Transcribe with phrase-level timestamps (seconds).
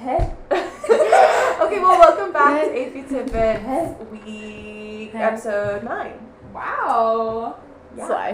[0.00, 0.32] Hey.
[0.50, 6.14] okay, well, welcome back to AP Tidbits Week episode nine.
[6.54, 7.58] Wow.
[7.94, 8.06] Yeah.
[8.06, 8.30] Sly.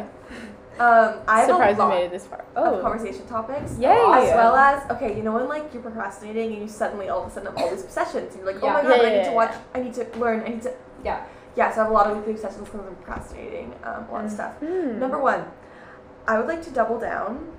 [0.78, 2.44] Um, I have Surprised a lot made it this far.
[2.54, 2.80] of Oh.
[2.82, 3.76] conversation topics.
[3.78, 3.88] Yay.
[3.90, 7.28] As well as okay, you know when like you're procrastinating and you suddenly all of
[7.28, 8.72] a sudden have all these obsessions and you're like, oh Yeah.
[8.74, 10.72] my god, Yeah, I need to watch, I need to learn, I need to.
[11.04, 11.24] Yeah.
[11.56, 14.24] Yeah, so I have a lot of weekly obsessions because I'm procrastinating um, a lot
[14.26, 14.54] of stuff.
[14.58, 15.00] Hmm.
[15.00, 15.46] Number one,
[16.28, 17.55] I would like to double down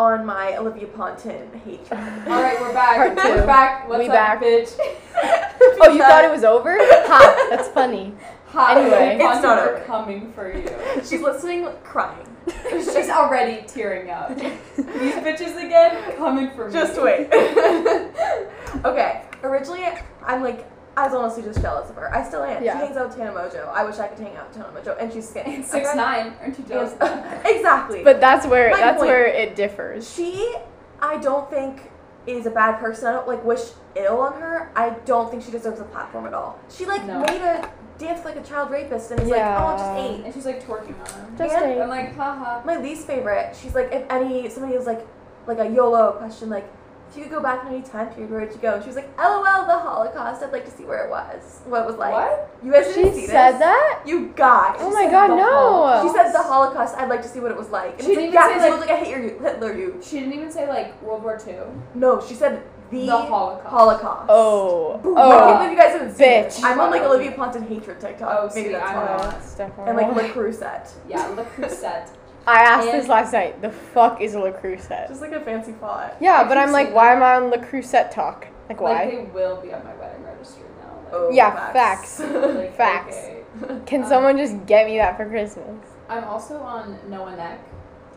[0.00, 1.92] on my Olivia Ponton hatred.
[1.92, 2.96] All right, we're back.
[2.96, 3.34] Part two.
[3.34, 3.86] We're back.
[3.86, 4.42] What's We up, back.
[4.42, 4.78] bitch?
[5.82, 6.76] Oh, you thought it was over?
[6.80, 7.46] Ha!
[7.50, 8.14] That's funny.
[8.48, 9.18] Hi, Anyway.
[9.18, 9.84] Content, It's not we're over.
[9.84, 10.66] coming for you.
[11.04, 12.26] She's listening, crying.
[12.70, 14.34] She's already tearing up.
[14.38, 16.72] These bitches again coming for me.
[16.72, 17.28] Just wait.
[18.84, 19.84] okay, originally
[20.24, 22.12] I'm like, I was honestly just jealous of her.
[22.14, 22.62] I still am.
[22.64, 22.78] Yeah.
[22.78, 23.68] She hangs out with Tana Mongeau.
[23.72, 25.62] I wish I could hang out with Tana Mongeau, and she's skinny.
[25.62, 25.96] Six Okay?
[25.96, 26.34] nine.
[26.40, 26.92] Aren't you jealous?
[27.44, 28.02] Exactly.
[28.04, 29.08] But that's where My that's point.
[29.08, 30.12] where it differs.
[30.12, 30.54] she,
[31.00, 31.90] I don't think
[32.26, 33.06] is a bad person.
[33.08, 33.60] I don't like wish
[33.96, 34.70] ill on her.
[34.76, 36.58] I don't think she deserves a platform at all.
[36.68, 37.20] She like No.
[37.20, 39.62] made a dance like a child rapist, and it's Yeah.
[39.64, 40.24] like, oh, just eight.
[40.24, 41.36] And she's like twerking on him.
[41.38, 41.80] Just And- eight.
[41.80, 42.62] I'm like, haha.
[42.64, 43.56] My least favorite.
[43.60, 45.06] She's like, if any somebody was like,
[45.46, 46.68] like a YOLO question, like,
[47.10, 48.74] if you could go back in any time period, where would you go?
[48.74, 50.42] And she was like, LOL, the Holocaust.
[50.42, 51.60] I'd like to see where it was.
[51.66, 52.12] What it was like.
[52.12, 52.56] What?
[52.62, 53.60] You guys She didn't see said this?
[53.60, 54.02] that?
[54.06, 54.76] You guys.
[54.80, 55.42] Oh my god, no.
[55.42, 56.06] Holocaust.
[56.06, 56.96] She said the Holocaust.
[56.96, 57.94] I'd like to see what it was like.
[57.98, 60.00] And She didn't like, even yeah, say, 'cause it was like a Hitler, Hitler you.
[60.02, 61.62] She didn't even say like World War Two.
[61.94, 63.66] No, she said the, The Holocaust.
[63.68, 64.26] Holocaust.
[64.28, 64.98] Oh.
[64.98, 65.14] Boom.
[65.16, 65.30] Oh.
[65.30, 65.58] I can't Oh.
[65.58, 66.58] believe you guys haven't seen bitch.
[66.58, 66.64] it.
[66.64, 68.28] I'm on like Olivia Ponton hatred TikTok.
[68.36, 69.04] Oh, Maybe see, that's I'm why.
[69.06, 69.20] not.
[69.30, 70.16] That's definitely And like wrong.
[70.16, 70.92] Le Creuset.
[71.08, 72.08] Yeah, Le Creuset.
[72.46, 73.60] I asked And- this last night.
[73.62, 75.08] The fuck is a Le Creuset?
[75.08, 76.12] Just like a fancy font.
[76.20, 77.16] Yeah, I but I'm like, why that.
[77.16, 78.46] am I on Le Creuset talk?
[78.68, 78.92] Like, why?
[79.04, 80.94] Like they will be on my wedding registry now.
[81.04, 82.20] Like, Oh, Yeah, facts.
[82.20, 83.16] like, facts.
[83.16, 83.80] okay.
[83.86, 85.66] Can um, someone just get me that for Christmas?
[86.08, 87.60] I'm also on Noah Beck.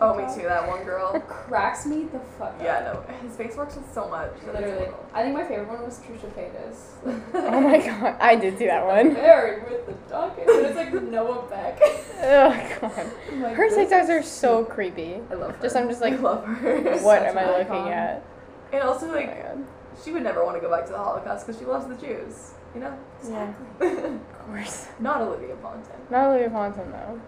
[0.01, 0.43] Oh, me too.
[0.47, 1.19] That one girl.
[1.21, 2.61] Cracks me the fuck Up.
[2.61, 4.31] Yeah, no, his face works with so much.
[4.45, 4.87] Literally.
[5.13, 7.21] I think my favorite one was Trisha Paytas.
[7.35, 9.13] Oh my god, I did see that one.
[9.13, 10.41] Married with the donkey.
[10.45, 11.79] But it's like Noah Beck.
[11.81, 13.11] Oh god.
[13.31, 14.73] Oh like, Her this TikToks are so stupid.
[14.75, 15.19] creepy.
[15.29, 15.61] I love her.
[15.61, 16.97] Just- I'm just like, I love her.
[16.99, 17.91] What am I looking icon.
[17.91, 18.23] at?
[18.71, 19.65] And also, Oh like, god.
[20.03, 22.51] she would never want to go back to the Holocaust because she loves the Jews.
[22.73, 22.97] You know?
[23.27, 24.87] Yeah, of course.
[24.99, 25.91] Not Olivia Ponton.
[26.09, 27.21] Not Olivia Ponton though.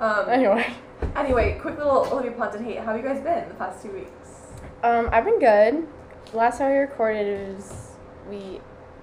[0.00, 0.66] Um, Anyway,
[1.16, 2.78] anyway, quick little Olivia Ponton hate.
[2.78, 4.10] How have you guys been the past two weeks?
[4.82, 5.86] um, I've been good.
[6.32, 7.92] Last time we recorded it was
[8.30, 8.60] we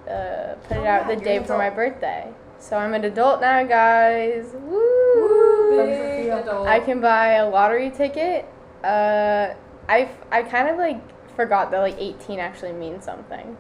[0.09, 2.31] uh, put Oh, it out yeah, the day an before my birthday.
[2.59, 4.51] So I'm an adult now, guys.
[4.53, 5.75] Woo!
[5.77, 6.67] Big adult.
[6.67, 8.45] I can buy a lottery ticket.
[8.83, 9.53] Uh,
[9.89, 11.01] I I kind of like
[11.35, 13.57] forgot that like 18 actually means something.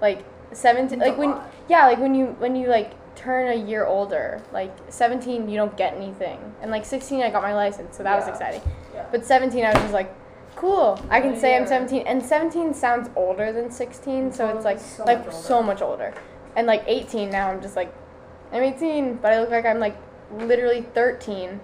[0.00, 1.52] Like 17, Means like when lot.
[1.68, 5.76] yeah, like when you when you like turn a year older, like 17 you don't
[5.76, 8.62] get anything, and like 16 I got my license, so that was exciting.
[8.94, 9.06] Yeah.
[9.10, 10.14] But 17 I was just like,
[10.56, 14.64] cool, I can Yeah, say I'm 17, and 17 sounds older than 16, so it's
[14.64, 15.66] like So like much so older.
[15.66, 16.14] much older,
[16.56, 17.92] and like 18 now I'm just like,
[18.52, 19.96] I'm 18, but I look like I'm like
[20.32, 21.60] literally 13.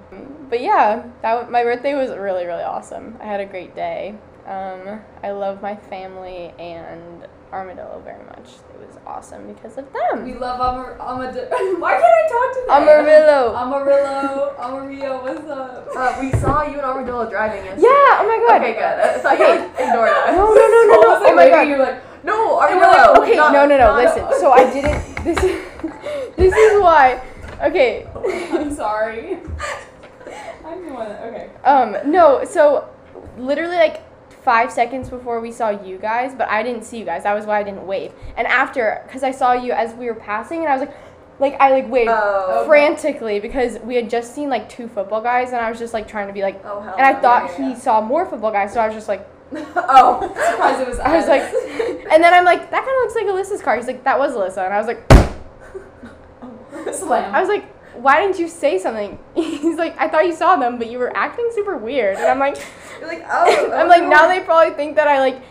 [0.48, 3.16] But yeah, that w- my birthday was really really awesome.
[3.20, 4.14] I had a great day.
[4.46, 8.48] Um, I love my family and Armadillo very much.
[8.74, 10.24] It was awesome because of them.
[10.24, 11.48] We love Amar- Amadillo.
[11.80, 12.82] Why can't I talk to them?
[12.82, 13.54] Amarillo.
[13.56, 14.54] Amarillo.
[14.60, 15.88] Amarillo, what's up?
[15.96, 17.82] Uh, we saw you and Armadillo driving yesterday.
[17.88, 18.20] Yeah.
[18.22, 18.62] Oh my god.
[18.62, 18.82] Okay, good.
[18.82, 20.30] I thought you like ignored us.
[20.30, 21.08] No, no, no, no, no.
[21.10, 21.62] was like, Oh my god.
[21.68, 22.90] You're like, No, Armadillo.
[22.90, 23.86] like, okay, not- no, no, no.
[23.94, 24.40] not- Listen.
[24.40, 25.24] So I didn't.
[25.24, 26.36] This is.
[26.36, 27.20] this is why.
[27.62, 28.06] Okay.
[28.52, 29.38] I'm sorry.
[30.64, 31.08] I'm the one.
[31.08, 31.50] That, okay.
[31.64, 31.96] Um.
[32.10, 32.44] No.
[32.44, 32.88] So,
[33.36, 34.02] literally like
[34.42, 37.24] five seconds before we saw you guys, but I didn't see you guys.
[37.24, 38.12] That was why I didn't wave.
[38.36, 40.96] And after, because I saw you as we were passing, and I was like,
[41.38, 42.64] like I like waved Oh.
[42.66, 46.06] frantically because we had just seen like two football guys, and I was just like
[46.06, 46.60] trying to be like.
[46.64, 46.80] Oh.
[46.80, 47.20] And I no.
[47.20, 47.74] thought yeah, yeah.
[47.74, 50.20] he saw more football guys, so I was just like, oh.
[50.50, 50.98] Surprised it was.
[51.00, 51.42] I was like,
[52.12, 53.76] and then I'm like, that kind of looks like Alyssa's car.
[53.76, 55.06] He's like, that was Alyssa, and I was like,
[56.94, 57.34] slam.
[57.34, 57.64] I was like,
[58.02, 59.18] why didn't you say something?
[59.34, 62.16] He's like, I thought you saw them, but you were acting super weird.
[62.16, 62.56] And I'm like,
[63.00, 63.72] You're like, oh.
[63.74, 65.42] I'm like, now they probably think that I like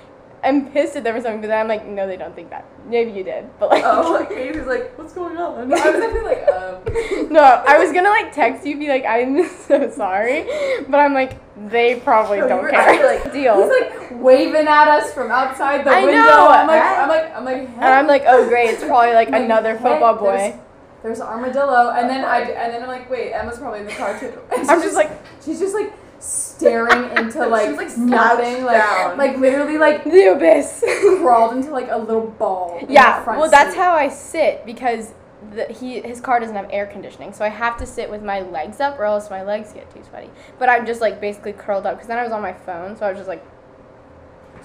[0.42, 1.42] I'm pissed at them or something.
[1.42, 2.66] But then I'm like, no, they don't think that.
[2.88, 5.60] Maybe you did, but like, Oh, like Katie's like, what's going on?
[5.62, 9.48] I was actually like, um, no, I was gonna like text you, be like, I'm
[9.50, 10.46] so sorry,
[10.88, 11.38] but I'm like,
[11.70, 13.06] they probably don't were care.
[13.06, 13.62] like, Deal.
[13.62, 16.22] he's like waving at us from outside the I window.
[16.22, 16.48] know.
[16.48, 19.76] I'm like, I'm like, I'm like, and I'm like, oh great, it's probably Like, another
[19.76, 20.58] football boy.
[21.02, 23.94] There's- There's armadillo, and then I, and then I'm like, wait, Emma's probably in the
[23.94, 24.38] car too.
[24.56, 25.12] And I'm just like,
[25.44, 29.18] she's just like staring into like, She's, like, nothing, like, down.
[29.18, 30.84] like literally like the abyss.
[31.22, 32.78] crawled into like a little ball.
[32.80, 33.78] in the Yeah, front well, that's seat.
[33.80, 35.14] how I sit because
[35.56, 38.42] the, he his car doesn't have air conditioning, so I have to sit with my
[38.42, 40.30] legs up, or else my legs get too sweaty.
[40.60, 43.06] But I'm just like basically curled up because then I was on my phone, so
[43.06, 43.42] I was just like,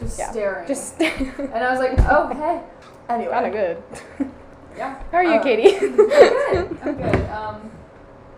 [0.01, 0.33] just Yeah.
[0.33, 0.67] staring.
[0.67, 2.61] Just and I was like, oh hey,
[3.09, 3.31] Anyway.
[3.31, 4.31] kind of good.
[4.77, 5.03] Yeah.
[5.13, 5.77] How are you, Uh, Katie?
[5.77, 6.79] I'm good.
[6.85, 7.21] I'm good.
[7.35, 7.71] Um,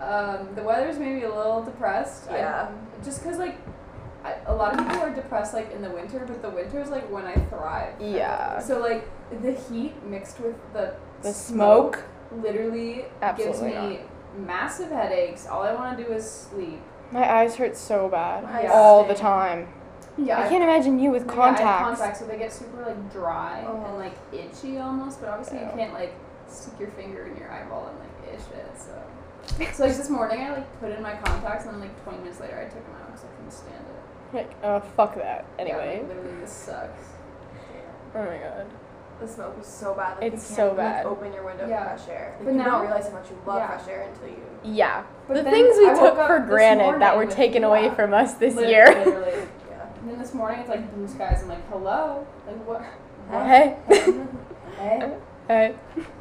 [0.01, 2.31] um, the weather's made me a little depressed.
[2.31, 2.69] I- Yeah.
[3.05, 3.57] just cause like,
[4.25, 6.91] I, a lot of people are depressed like in the winter, but the winter is
[6.91, 7.95] like when I thrive.
[8.01, 8.59] Yeah.
[8.59, 9.09] So like
[9.43, 12.05] the heat mixed with the The smoke.
[12.33, 14.01] literally Absolutely gives me
[14.39, 15.47] massive headaches.
[15.47, 16.81] All I want to do is sleep.
[17.13, 19.69] My eyes hurt so bad My all the time.
[20.19, 20.41] Yeah.
[20.41, 21.83] I can't imagine you with Yeah, I have contacts.
[22.01, 23.85] contacts, so they get super like dry Oh.
[23.87, 25.21] and like itchy almost.
[25.21, 26.13] But obviously you can't like
[26.49, 28.67] stick your finger in your eyeball and like itch it.
[28.79, 28.93] So,
[29.73, 32.41] so like this morning I like put in my contacts and then like 20 minutes
[32.41, 34.37] later I took them out because I couldn't stand it.
[34.37, 35.45] Like, oh fuck that.
[35.59, 35.99] Yeah, Anyway.
[36.01, 37.05] like, literally this sucks.
[38.15, 38.67] Oh my god.
[39.21, 40.19] The smoke was so bad.
[40.21, 41.07] Like, It's you so can't, like, bad.
[41.07, 41.97] open your window Yeah.
[41.97, 42.35] for fresh air.
[42.37, 43.67] Like, But you now- don't realize how much you love Yeah.
[43.79, 44.37] fresh air until you.
[44.63, 45.03] Yeah.
[45.27, 47.95] But the things we I took for granted that were with- taken away yeah.
[47.95, 48.85] from us this Lit- year.
[48.87, 49.49] Literally.
[49.71, 49.87] Yeah.
[50.03, 51.41] And then this morning it's like blue skies.
[51.43, 52.83] I'm like, hello, like what?
[53.29, 53.47] what?
[53.47, 53.77] Hey.
[53.89, 54.25] hey,
[54.77, 55.17] hey.
[55.49, 55.75] Hey.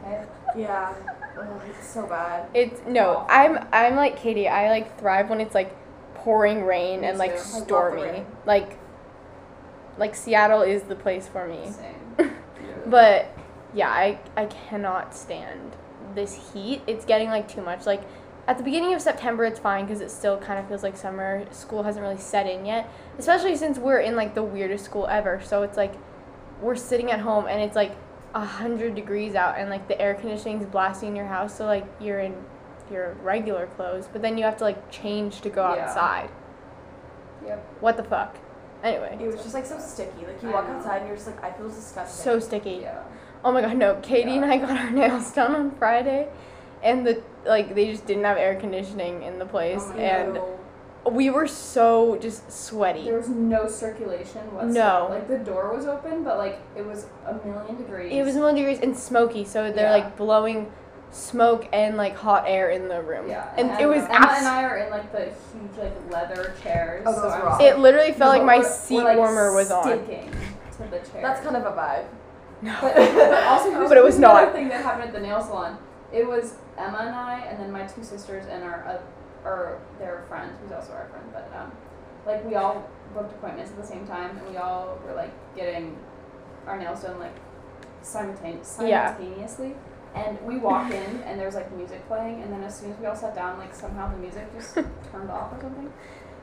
[0.06, 0.26] Uh,
[0.58, 0.94] yeah.
[1.40, 2.50] Ugh, it's so bad.
[2.54, 4.48] It's no, I'm I'm like Katie.
[4.48, 5.76] I like thrive when it's like
[6.16, 7.38] pouring rain Me and like too.
[7.38, 8.02] I love the stormy.
[8.04, 8.26] rain.
[8.46, 8.80] Like
[9.98, 11.72] like Seattle is the place for me.
[11.72, 12.32] Same.
[12.88, 13.36] But
[13.74, 15.76] yeah, I I cannot stand
[16.14, 16.82] this heat.
[16.88, 17.86] It's getting like too much.
[17.86, 18.04] Like
[18.48, 21.46] at the beginning of September, it's fine because it still kind of feels like summer.
[21.52, 25.42] School hasn't really set in yet, especially since we're in like the weirdest school ever.
[25.44, 25.96] So it's like
[26.62, 27.96] we're sitting at home and it's like
[28.36, 31.58] a hundred degrees out and like the air conditioning's blasting in your house.
[31.58, 32.36] So like you're in
[32.92, 35.86] your regular clothes, but then you have to like change to go Yeah.
[35.86, 36.30] outside.
[37.46, 37.66] Yep.
[37.80, 38.38] What the fuck?
[38.84, 40.26] Anyway, It was just like so sticky.
[40.28, 42.24] Like you walk outside and you're just like, I feel disgusting.
[42.24, 42.80] so sticky.
[42.82, 43.02] Yeah.
[43.44, 43.96] Oh my god, no.
[44.04, 44.44] Katie Yeah.
[44.44, 46.28] and I got our nails done on Friday
[46.84, 50.40] and the like they just didn't have air conditioning in the place Oh and.
[51.12, 53.04] We were so just sweaty.
[53.06, 54.74] There was no circulation whatsoever.
[54.74, 55.08] No.
[55.12, 58.12] Like the door was open, but like it was a million degrees.
[58.14, 60.04] It was a million degrees and smoky, so they're Yeah.
[60.04, 60.72] like blowing
[61.12, 63.30] smoke and like hot air in the room.
[63.30, 63.48] Yeah.
[63.58, 67.04] And, it was Emma abs- and I are in like the huge like leather chairs.
[67.06, 67.66] Oh, so those I'm were just, awesome.
[67.68, 69.84] it literally felt No, like my we're- seat we're, like, warmer was on.
[69.84, 71.22] sticking to the chair.
[71.22, 72.06] That's kind of a vibe.
[72.62, 72.76] No.
[72.82, 74.54] But, but also, here's, But it was here's another not.
[74.54, 75.78] thing that happened at the nail salon.
[76.12, 78.98] It was Emma and I, and then my two sisters and our, uh,
[79.46, 81.26] or their friend, who's also our friend.
[81.32, 81.72] But um,
[82.26, 85.98] like we all booked appointments at the same time, and we all were like getting
[86.68, 87.36] our nails done like
[88.04, 89.16] simultane- Yeah.
[89.16, 89.76] simultaneously.
[90.16, 93.06] And we walk in, and there's like music playing, and then as soon as we
[93.06, 94.74] all sat down, like somehow the music just
[95.12, 95.92] turned off or something.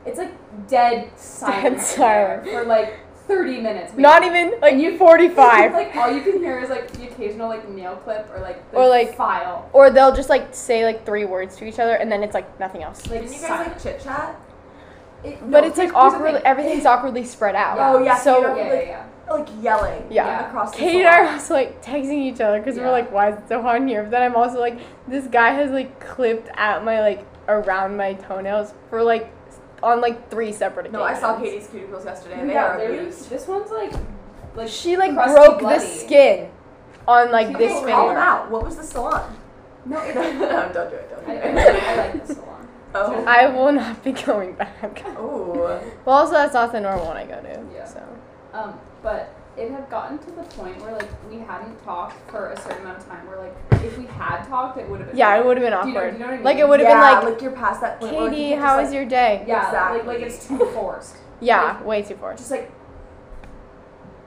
[0.05, 0.35] It's like
[0.69, 1.95] dead silence.
[1.95, 2.49] in there silent.
[2.49, 3.93] for like 30 minutes.
[3.97, 5.73] Not even like you- 45.
[5.75, 8.77] like all you can hear is like the occasional like nail clip or like the
[8.77, 9.69] Or, like- file.
[9.73, 12.59] or they'll just like say like three words to each other and then it's like
[12.61, 13.07] nothing else.
[13.09, 14.37] Like Didn't you guys like chit chat?
[15.25, 16.43] It- But no, it's like here's the awkward.
[16.45, 17.79] Everything's awkwardly spread out.
[17.79, 19.07] Oh, yeah, So you don't- Yeah, yeah, like- yeah.
[19.31, 20.07] Like yelling.
[20.11, 20.49] Yeah.
[20.49, 22.83] Across the Kate and I are also like texting each other because Yeah.
[22.85, 24.03] we're like, why is it so hot in here?
[24.03, 24.79] But then I'm also like,
[25.09, 29.31] this guy has like clipped at my like around my toenails for like
[29.83, 30.93] on like three separate occasions.
[30.93, 32.41] No, I saw Katie's cuticles yesterday.
[32.41, 33.29] and They yeah, are they're- abused.
[33.31, 33.93] This one's like,
[34.55, 35.79] like She like crusty, broke bloody.
[35.79, 36.51] the skin
[37.09, 38.15] on like She this didn't Call finger.
[38.15, 38.51] them out.
[38.51, 39.37] What was the salon?
[39.85, 41.11] No, no, it, don't do it.
[41.11, 41.57] Don't do it.
[41.57, 42.69] I, I like this salon.
[42.95, 43.25] Oh.
[43.27, 45.03] I will not be going back.
[45.17, 45.81] Oh.
[46.05, 47.65] Well, also that's not the normal one I go to.
[47.75, 47.85] Yeah.
[47.87, 48.03] So
[48.53, 52.61] Um, but it had gotten to the point where like we hadn't talked for a
[52.61, 53.27] certain amount of time.
[53.27, 53.55] Where like
[53.85, 55.17] if we had talked, it would have been.
[55.19, 56.11] yeah, it would have been Do you know- awkward.
[56.13, 56.45] do you know what I mean?
[56.45, 58.13] Like it would have yeah, been like, you're past that point.
[58.15, 59.45] where, like, Katie, how was like- your day?
[59.47, 59.99] Yeah, Exactly.
[59.99, 61.17] like like it's too forced.
[61.41, 62.39] Yeah, way too forced.
[62.39, 62.71] Just like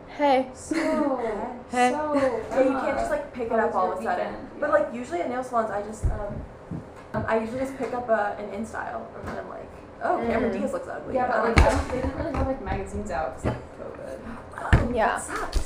[0.07, 0.49] Hey.
[0.53, 0.75] so.
[1.71, 1.89] Hey.
[1.91, 2.13] So.
[2.13, 4.27] Yeah, you can't just like pick it up all of a sudden.
[4.27, 4.49] weekend?
[4.59, 6.41] But like usually at nail salons, I just um,
[7.15, 9.69] um I usually just pick up a, an InStyle and then I'm like,
[10.03, 10.59] oh, Cameron Mm.
[10.59, 11.15] Diaz looks ugly.
[11.15, 13.64] Yeah, but like I don't, they didn't really have like magazines out because like COVID.
[14.57, 15.21] Oh, Yeah.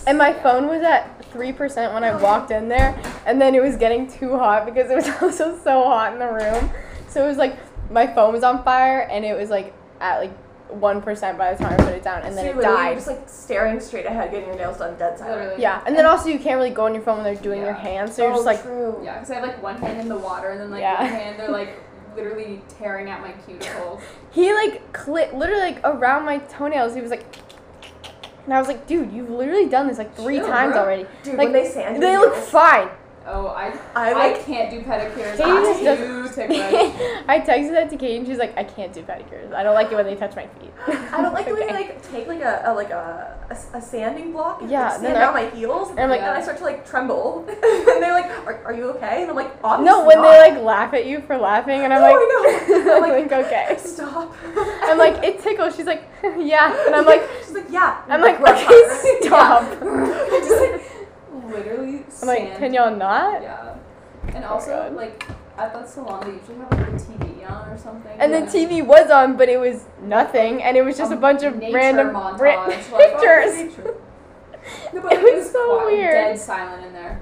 [0.07, 3.61] And my phone was at three percent when I walked in there, and then it
[3.61, 6.71] was getting too hot because it was also so hot in the room.
[7.07, 7.57] So it was like
[7.91, 10.33] my phone was on fire, and it was like at like
[10.69, 12.95] one percent by the time I put it down, and So then you're it died.
[12.95, 15.39] just like staring straight ahead, getting your nails done, dead silent.
[15.39, 15.61] Literally.
[15.61, 17.73] Yeah, and then also you can't really go on your phone when they're doing your
[17.73, 18.99] hands, so you're oh, just like, true.
[19.03, 21.01] Yeah, because I have like one hand in the water and then like Yeah.
[21.01, 21.81] one hand they're like
[22.15, 24.01] literally tearing at my cuticles.
[24.31, 26.93] he like clip literally like around my toenails.
[26.93, 27.23] He was like,
[28.49, 31.05] and I was like, dude, you've literally done this like three Chill, times already.
[31.21, 32.89] Dude, Like, when they sand They look fine.
[33.31, 35.37] Oh, I I I, can't do pedicures.
[35.37, 37.23] Too ticklish.
[37.27, 39.53] I texted that to Kate and she's like, I can't do pedicures.
[39.53, 40.71] I don't like it when they touch my feet.
[40.87, 43.81] I don't like the way they like take like a, a like a, a, a
[43.81, 46.57] sanding block and Yeah, like, sand down my heels and I'm like- and I start
[46.57, 47.57] to like tremble and
[48.01, 50.31] they're like are, are you okay and I'm like obviously No, when not.
[50.31, 52.81] they like laugh at you for laughing, and I'm No, like, I.
[52.97, 53.77] I'm I'm like, okay.
[53.77, 54.35] stop
[54.83, 55.75] I'm like, it tickles.
[55.75, 59.63] She's like, yeah, and I'm like, she's like yeah I'm like, okay, stop.
[61.51, 62.05] Literally.
[62.21, 63.41] I'm like, can y'all not?
[63.41, 63.75] Yeah.
[64.33, 65.23] And Oh, also, like,
[65.57, 68.11] at that salon, they usually have like the TV on or something.
[68.19, 68.45] And Yeah.
[68.45, 72.09] TV was on, but it was nothing, and it was just a bunch of random
[72.09, 73.77] montage, ra- oh, pictures.
[74.93, 76.11] No, but It like, was so quiet, weird.
[76.13, 77.21] Dead silent in there.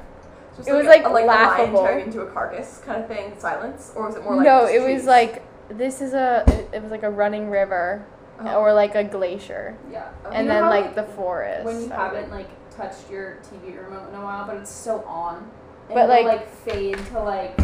[0.57, 1.79] just It was, like, a, like laughable.
[1.79, 4.45] a lion turning into a carcass kind of thing silence or was it more like
[4.45, 8.05] no, it was like this is a it, it was like a running river
[8.39, 8.55] Oh.
[8.57, 10.09] or like a glacier, Yeah.
[10.25, 10.29] Oh.
[10.31, 11.63] and You then how, like the forest.
[11.65, 15.37] When you haven't like touched your TV remote in a while, but it's still on.
[15.37, 17.59] And But, it'll, like- like fade to like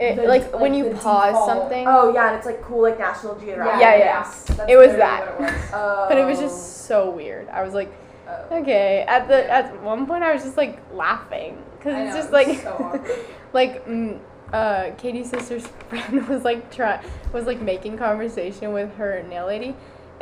[0.00, 1.86] it, the- like, when you pause default- something.
[1.86, 3.98] oh yeah and it's like cool like National Geographic Yeah, yeah.
[4.18, 5.22] yes, that's It was that.
[5.28, 5.52] It was.
[5.72, 6.06] Oh.
[6.08, 7.48] But it was just so weird.
[7.50, 7.92] I was like,
[8.26, 8.56] Oh.
[8.60, 9.04] okay.
[9.06, 12.32] At the at one point, I was just like laughing because it's know, just it
[12.32, 13.04] like so
[13.52, 14.18] like mm,
[14.52, 17.00] uh, Katie's sister's friend was like try
[17.32, 19.76] was like making conversation with her nail lady,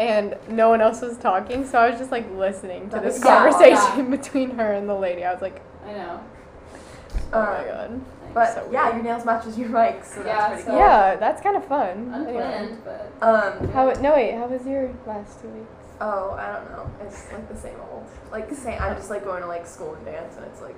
[0.09, 1.67] and no one else was talking.
[1.67, 5.25] So I was just like listening to this yeah, conversation between her and the lady.
[5.25, 6.21] I was like, I know.
[7.33, 8.01] oh my Um, god.
[8.35, 8.95] But So yeah, weird.
[8.97, 10.79] your nails matches your mic, so Yeah, that's pretty so- cool.
[10.79, 12.13] Yeah, that's kind of fun.
[12.15, 12.43] Anyway.
[12.43, 13.69] Unplanned, but Um.
[13.73, 15.69] How no wait, how was your last two weeks?
[16.01, 16.91] Oh, I don't know.
[17.07, 18.07] It's like the same old.
[18.33, 18.81] Like the same.
[18.81, 20.75] I'm just like going to like school and dance, and it's like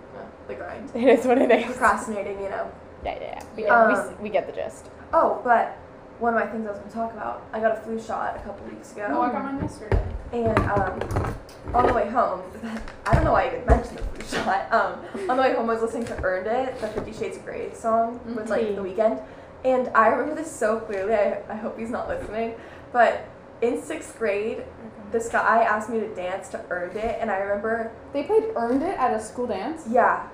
[0.49, 0.91] the grind.
[0.95, 1.65] It is what it is.
[1.65, 2.71] Procrastinating, you know.
[3.05, 3.43] Yeah, yeah, yeah.
[3.57, 3.87] We, Yeah.
[3.89, 4.91] we, Um, s- we get the gist.
[5.13, 5.77] Oh, but
[6.19, 7.43] one of my things I was going to talk about.
[7.53, 9.09] I got a flu shot a couple weeks ago.
[9.09, 10.05] no, I got mine yesterday.
[10.33, 11.35] And um,
[11.75, 12.43] on the way home,
[13.07, 14.73] I don't know why I even mentioned the flu shot.
[14.73, 17.45] Um, on the way home, I was listening to "Earned It," the Fifty Shades of
[17.45, 18.77] Grey song with like Mhm.
[18.77, 19.23] the Weeknd,
[19.65, 21.15] and I remember this so clearly.
[21.15, 22.55] I, I hope he's not listening,
[22.93, 23.27] but
[23.61, 24.65] in sixth grade,
[25.13, 28.83] this guy asked me to dance to "Earned It," and I remember, They played earned
[28.83, 29.85] it at a school dance.
[29.89, 30.27] yeah,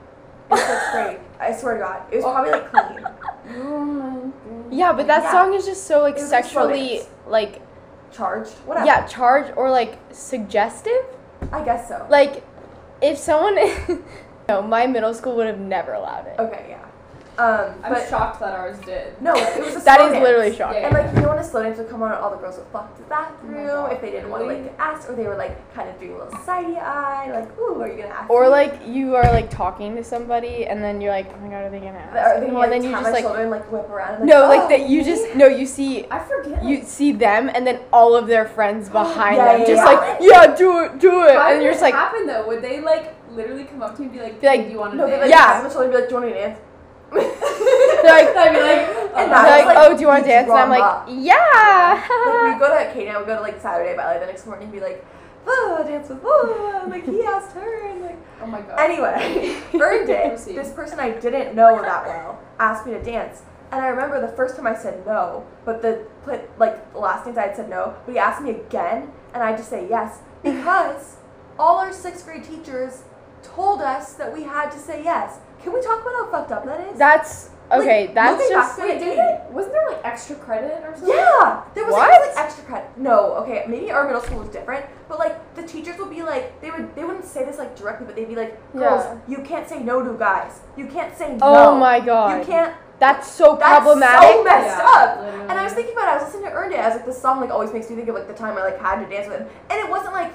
[0.50, 1.20] in sixth grade.
[1.38, 4.32] I swear to God, it was probably like clean.
[4.70, 5.32] Yeah, but that Yeah.
[5.32, 7.08] song is just so like It was like sexually dance.
[7.26, 7.60] like
[8.12, 8.86] Charged, whatever.
[8.86, 11.02] yeah charged or like suggestive.
[11.52, 12.06] I guess so.
[12.08, 12.44] Like
[13.02, 13.56] if someone,
[14.48, 16.38] no, my middle school would have never allowed it.
[16.38, 16.79] Okay, yeah.
[17.40, 19.20] Um, I'm but shocked that ours did.
[19.22, 20.22] no, it was a That slow is dance.
[20.22, 20.84] literally shocking.
[20.84, 22.66] And like you know when a slow dance would come on, all the girls would
[22.66, 25.36] flock to the bathroom God, if they didn't want to like ask, or they were
[25.36, 28.42] like kind of doing a little sidey eye, like, "Ooh, are you gonna ask?" Or
[28.44, 31.64] me?" like you are like talking to somebody and then you're like, oh my god,
[31.64, 32.36] are they gonna ask?
[32.36, 32.52] or they me?
[32.52, 34.14] like and then you tap just my like shoulder and like whip around.
[34.16, 36.62] And, no, oh, like that you just no, you see I forget.
[36.62, 39.84] you see them and then all of their friends behind Yeah, them yeah, just yeah.
[39.86, 42.26] like yeah do it do it How and did you're just like What would happen
[42.26, 42.46] though?
[42.48, 44.72] Would they like literally come up to you and be like, Be like, "Hey, do
[44.72, 45.46] you want to No, they dance?" like Yeah.
[45.46, 46.58] tap my shoulder and be like, "Do you want to dance?"
[47.12, 49.42] They're like- I'd be like, And uh-huh.
[49.42, 52.58] they're like, like, oh do you want to dance and I'm like yeah like we
[52.58, 54.80] go to Katie, I would go to like Saturday ballet the next morning and be
[54.80, 55.04] like,
[55.46, 58.18] "Oh, dance with oh," and like he asked her and like.
[58.42, 58.78] oh my god.
[58.78, 60.28] Anyway, it.
[60.28, 60.56] Proceed.
[60.56, 63.42] This person I didn't know that well asked me to dance.
[63.72, 67.24] And I remember the first time I said no, but the put like the last
[67.24, 70.20] things I had said no, but he asked me again, and I just say yes
[70.42, 71.16] because
[71.58, 73.02] all our sixth grade teachers
[73.42, 75.38] told us that we had to say yes.
[75.62, 76.98] Can we talk about how fucked up that is?
[76.98, 79.40] that's okay Like, that's looking just back Wait, did it?
[79.50, 81.14] Wasn't there like extra credit or something?
[81.14, 82.08] Yeah, there was What?
[82.10, 82.90] like, like extra credit.
[82.96, 86.60] No, okay, maybe our middle school was different, but like the teachers would be like,
[86.60, 89.18] they would they wouldn't say this like directly, but they'd be like, girls, Yeah.
[89.28, 90.60] you can't say no to guys.
[90.76, 91.38] You can't say no.
[91.42, 92.74] oh my god You can't.
[92.98, 95.20] that's so That's problematic so messed Yeah, up.
[95.20, 95.48] literally.
[95.48, 96.10] And I was thinking about it.
[96.10, 96.80] I was listening to Earned It.
[96.80, 98.62] I was like, this song like always makes me think of like the time I
[98.62, 100.32] like had to dance with him, and it wasn't like.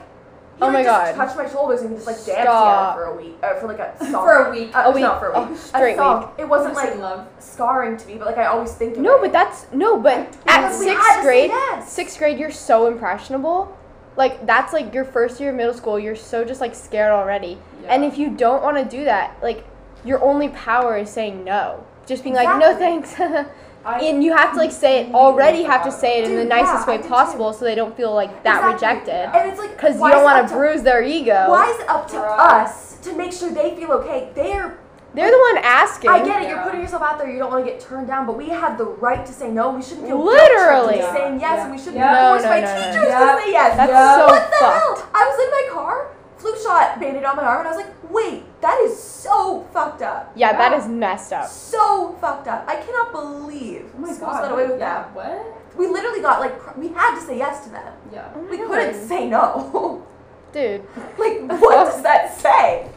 [0.62, 1.28] Oh my just God.
[1.28, 2.96] touch my shoulders and just like dance Stop.
[2.96, 4.12] together for a week, uh, for like a song.
[4.12, 4.76] For a week.
[4.76, 5.02] Uh, A week.
[5.02, 5.58] Not for a Oh, week.
[5.58, 6.32] straight a song.
[6.38, 7.28] It wasn't like love.
[7.40, 9.22] scarring to me, but like I always think of no it.
[9.22, 11.92] but that's no but at Because we had sixth to say grade yes.
[11.92, 13.78] sixth grade you're so impressionable
[14.18, 17.58] like that's like your first year of middle school you're so just like scared already
[17.88, 19.66] and if you don't want to do that like
[20.06, 23.02] your only power is saying no just being like no Exactly.
[23.28, 23.50] thanks
[23.86, 26.88] and you have to like say it already have to say it in the nicest
[26.88, 28.74] yeah, way did possible so they don't feel like that Exactly.
[29.14, 31.90] rejected And it's like because you don't want to bruise their ego Why is it
[31.90, 32.40] up to Right.
[32.64, 34.30] us to make sure they feel okay?
[34.36, 34.78] They're
[35.14, 37.64] they're the one asking I get it, you're putting yourself out there, you don't want
[37.66, 39.70] to get turned down, but we have the right to say no.
[39.70, 40.96] We shouldn't feel Literally.
[40.98, 41.64] guilt-tripped saying yes, Yeah.
[41.64, 42.10] and we shouldn't Yeah.
[42.12, 42.86] be No, forced no, by no, no, no.
[42.92, 43.20] teachers Yeah.
[43.36, 43.78] to say yes.
[43.78, 44.16] That's Yeah.
[44.18, 44.78] so what the fucked.
[45.00, 45.08] hell?
[45.16, 46.08] I was in my car,
[46.46, 50.02] flu shot bandage on my arm, and I was like, wait, that is so fucked
[50.02, 50.32] up.
[50.36, 50.78] yeah that Yeah.
[50.80, 52.66] is messed up So fucked up.
[52.68, 54.42] I cannot believe Oh my schools god.
[54.44, 55.16] got away with yeah, that.
[55.16, 55.78] What?
[55.78, 57.94] We literally got like pr- we had to say yes to them.
[58.12, 58.32] Yeah.
[58.36, 58.68] Oh We God.
[58.68, 60.06] couldn't say no.
[60.54, 60.82] dude
[61.18, 62.90] like what does that say?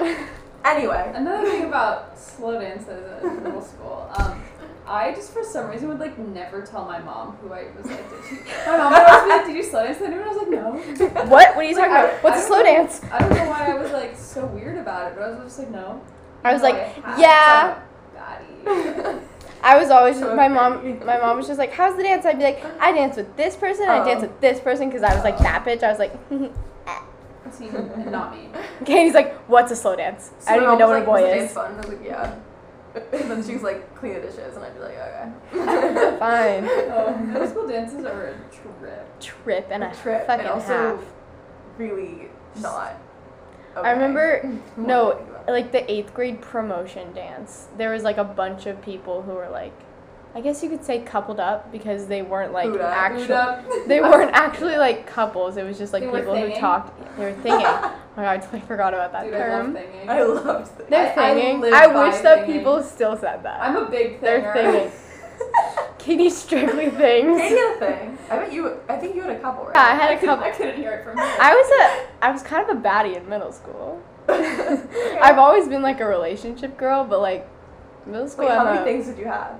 [0.66, 1.12] Anyway.
[1.14, 4.42] Another thing about slow dances in middle school, um,
[4.88, 8.08] I just for some reason would like never tell my mom who I was like.
[8.10, 10.36] Did she, my mom would always be like, "Did you slow dance?" And I was
[10.36, 10.72] like, "No."
[11.28, 11.56] What?
[11.56, 12.22] What are you Like, talking I- about?
[12.24, 12.64] What's I a slow know.
[12.64, 13.00] dance?
[13.12, 15.58] I don't know why I was like so weird about it, but I was just
[15.58, 16.00] like, "No."
[16.44, 17.78] I was No, like, had yeah.
[19.62, 21.04] I was always So my mom.
[21.04, 23.56] My mom was just like, "How's the dance?" I'd be like, "I dance with this
[23.56, 23.88] person.
[23.88, 24.28] I dance Oh.
[24.28, 25.82] with this person," because I was like that bitch.
[25.82, 26.12] I was like,
[26.86, 27.00] eh.
[27.50, 27.68] See,
[28.10, 28.48] not me.
[28.84, 31.22] Katie's like, "What's a slow dance?" So I don't even know what a boy like,
[31.22, 31.38] "Was is.
[31.40, 31.74] dance fun?
[31.74, 32.34] I was like, yeah.
[33.12, 36.16] And then she was like, clean the dishes, and I'd be like, okay.
[36.18, 36.68] Fine.
[36.86, 39.20] Um, oh, middle school dances are a trip.
[39.20, 41.04] Trip and a trip, fucking and also half.
[41.78, 42.28] really
[42.60, 42.96] not.
[43.76, 44.42] I remember,
[44.78, 45.48] no, to think about.
[45.48, 47.68] like the eighth grade promotion dance.
[47.76, 49.74] There was like a bunch of people who were like,
[50.36, 52.80] I guess you could say coupled up because they weren't like up.
[52.82, 53.32] actual.
[53.36, 53.64] Up.
[53.88, 55.56] They weren't actually like couples.
[55.56, 56.60] It was just like They people who thinging?
[56.60, 57.16] talked.
[57.16, 57.66] They were thinking.
[57.66, 59.74] oh my god, I totally forgot about that Dude, I love term.
[59.76, 60.08] thinging.
[60.08, 60.86] I loved this.
[60.90, 61.72] They're I- I thinging.
[61.72, 62.52] I, wish that thinging.
[62.52, 63.62] people still said that.
[63.62, 64.20] I'm a big thinger.
[64.20, 64.90] They're thinging.
[65.98, 67.40] Katie strictly things.
[67.40, 68.18] Katie thing.
[68.30, 68.78] I bet you.
[68.90, 69.74] I think you had a couple, right?
[69.74, 70.44] Yeah, I had a couple.
[70.44, 71.34] I couldn't hear it from here.
[71.40, 71.68] I was
[72.20, 72.26] a.
[72.26, 74.02] I was kind of a baddie in middle school.
[74.28, 75.18] Okay.
[75.22, 77.48] I've always been like a relationship girl, but like
[78.06, 79.58] middle school, Wait, how many a- things did you have?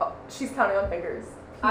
[0.00, 1.24] Oh, she's counting on fingers.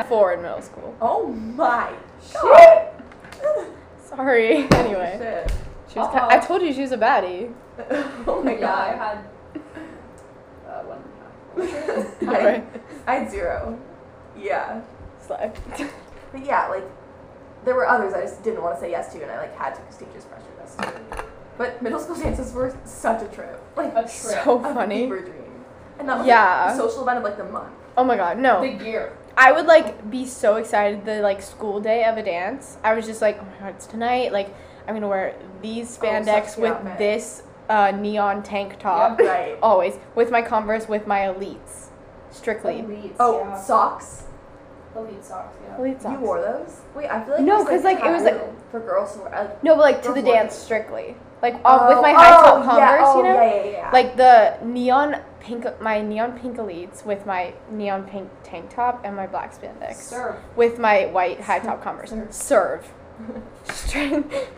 [0.08, 0.96] four in middle school.
[1.02, 2.42] Oh my Shit.
[2.42, 3.68] god.
[4.06, 4.68] Sorry.
[4.72, 5.52] Anyway, Shit.
[5.92, 6.10] she was.
[6.12, 7.54] Ki- I told you she was a baddie.
[8.28, 8.98] oh my Yeah, I god.
[8.98, 9.18] had
[10.68, 11.04] uh, one
[11.58, 11.70] and
[12.30, 12.46] a half.
[12.46, 12.64] I-.
[13.12, 13.80] I had zero.
[14.38, 14.82] Yeah.
[15.26, 15.52] Slay.
[16.32, 16.84] But yeah, like
[17.66, 19.76] there were others I just didn't want to say yes to, and I like had
[19.76, 21.26] to because teachers pressured us to.
[21.58, 24.10] But middle school dances were such a trip, like A trip.
[24.10, 25.04] So a funny.
[25.04, 25.64] fever dream.
[26.00, 26.66] And that was Yeah.
[26.66, 27.72] like, the social event of like the month.
[27.98, 28.62] Oh my god, no.
[28.62, 29.14] Big year.
[29.36, 32.78] I would like be so excited the like school day of a dance.
[32.84, 34.32] I was just like, oh my god, it's tonight.
[34.32, 34.54] Like
[34.88, 36.98] I'm gonna wear these Oh, spandex such the with outfit.
[36.98, 39.20] this uh, neon tank top.
[39.20, 39.58] Right.
[39.64, 41.88] Always with my Converse with my elites.
[42.32, 42.76] Strictly.
[42.82, 43.62] Elites, Oh, yeah.
[43.62, 44.24] socks.
[44.96, 45.78] Elite socks, yeah.
[45.78, 46.82] Elite You wore those?
[46.96, 49.22] Wait, I feel like No, it was, 'cause, like, it was, like- for girls to
[49.22, 49.32] wear.
[49.32, 51.16] Like, No, but like to the dance strictly.
[51.42, 53.34] Like uh, with my oh, high top oh, Converse, yeah, oh, you know.
[53.42, 53.90] Yeah, yeah, yeah.
[53.92, 59.16] Like the neon pink, my neon pink elites with my neon pink tank top and
[59.16, 59.96] my black spandex.
[59.96, 60.36] Serve.
[60.56, 62.14] with my white high top Converse.
[62.32, 62.82] Serve.
[62.84, 62.90] Stri-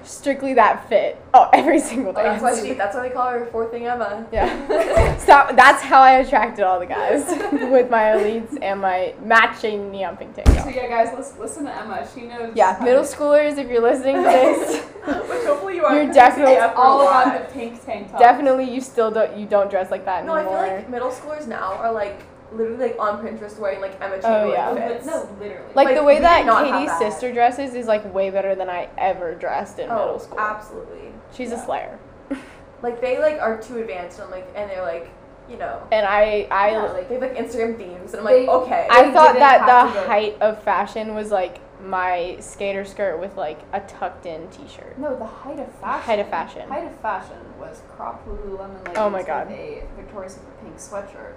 [0.03, 1.21] strictly that fit.
[1.33, 2.65] Oh, every single Oh, that's why dance.
[2.65, 2.73] she.
[2.73, 4.25] That's why they call her fourth thing Emma.
[4.31, 5.17] Yeah.
[5.17, 10.17] so That's how I attracted all the guys with my elites and my matching neon
[10.17, 12.07] pink tank So yeah, guys, listen, listen to Emma.
[12.13, 12.53] She knows.
[12.55, 15.95] Yeah, middle to- schoolers, if you're listening to this, Which hopefully you are.
[16.03, 17.27] You're definitely up for a all lot.
[17.27, 18.19] about the pink tank top.
[18.19, 20.43] definitely you still don't you don't dress like that anymore.
[20.43, 23.99] No, I feel like middle schoolers now are like literally like on Pinterest wearing like
[24.01, 24.73] Emma Oh, Chamberlain yeah.
[24.73, 25.05] No, fits.
[25.05, 25.73] no, literally.
[25.73, 26.99] like, like, the way that did Katie's that.
[26.99, 30.39] sister dresses is like way better than I ever dressed in oh, middle school.
[30.39, 31.11] absolutely.
[31.33, 31.61] She's yeah.
[31.61, 31.99] a slayer.
[32.81, 35.09] Like they like are too advanced and I'm like and they're like,
[35.49, 38.35] you know, And I I yeah, like they have like Instagram themes and I'm like,
[38.35, 38.87] They- okay.
[38.91, 43.59] I thought that the go- height of fashion was like my skater skirt with like
[43.73, 44.99] a tucked in t-shirt.
[44.99, 46.01] no, the height of fashion.
[46.03, 46.67] Height of fashion.
[46.69, 49.47] Height of fashion was cropped Lululemon leggings Oh my God.
[49.49, 51.33] with a Victoria's Secret pink sweatshirt.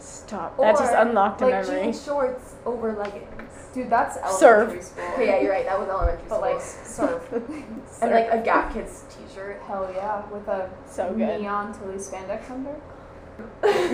[0.00, 0.56] Stop.
[0.58, 1.92] That just unlocked a like memory.
[1.92, 3.26] jean shorts over leggings.
[3.74, 4.68] Dude, that's Serve.
[4.68, 5.04] elementary school.
[5.14, 5.64] Okay, yeah, you're right.
[5.64, 7.10] That was elementary But school.
[7.10, 7.32] like, surf.
[8.02, 9.60] and like a Gap Kids t-shirt.
[9.66, 11.40] Hell yeah, with a so good.
[11.40, 12.74] neon Tilly spandex under.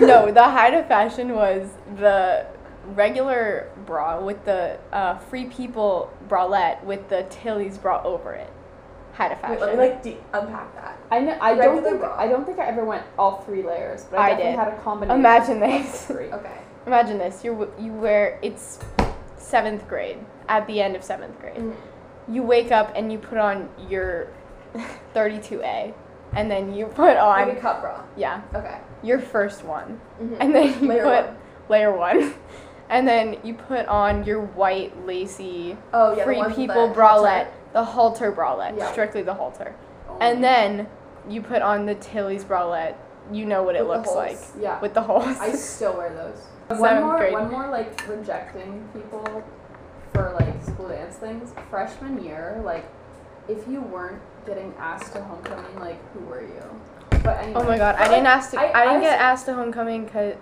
[0.05, 2.45] no, the height of fashion was the
[2.95, 8.51] regular bra with the uh, Free People bralette with the Tilly's bra over it.
[9.17, 10.97] Height of Wait, let me like de- unpack that.
[11.09, 11.37] I know.
[11.41, 11.99] I don't think.
[11.99, 12.15] bra.
[12.17, 14.59] I don't think I ever went all three layers, but I, I definitely did.
[14.59, 15.19] had a combination.
[15.19, 16.05] Imagine of this.
[16.05, 16.25] Three.
[16.31, 16.57] Okay.
[16.85, 17.43] Imagine this.
[17.43, 18.79] You you wear it's
[19.37, 21.57] seventh grade at the end of seventh grade.
[21.57, 21.75] Mm.
[22.29, 24.27] You wake up and you put on your
[25.15, 25.93] 32A,
[26.33, 28.01] and then you put Like on a cup bra.
[28.15, 28.77] yeah Okay.
[29.03, 30.37] your first one, Mhm.
[30.39, 31.35] and then you Layer put one.
[31.69, 32.33] layer one,
[32.89, 36.23] and then you put on your white lacy Oh yeah.
[36.23, 38.91] free people bralette, the halter bralette, Yeah.
[38.91, 39.75] strictly the halter,
[40.09, 40.87] Oh and then
[41.29, 42.95] you put on the Tilly's bralette.
[43.31, 45.37] You know what it With the looks like yeah, with the holes.
[45.39, 46.39] I still wear those.
[46.79, 47.33] one more, grade.
[47.33, 49.43] one more like rejecting people
[50.11, 51.53] for like school dance things.
[51.69, 52.85] Freshman year, like
[53.47, 56.63] if you weren't getting asked to homecoming, like who were you?
[57.23, 57.61] But anyway.
[57.61, 59.53] Oh my god, I didn't like, ask to, I- I, didn't I get asked to
[59.53, 60.33] homecoming because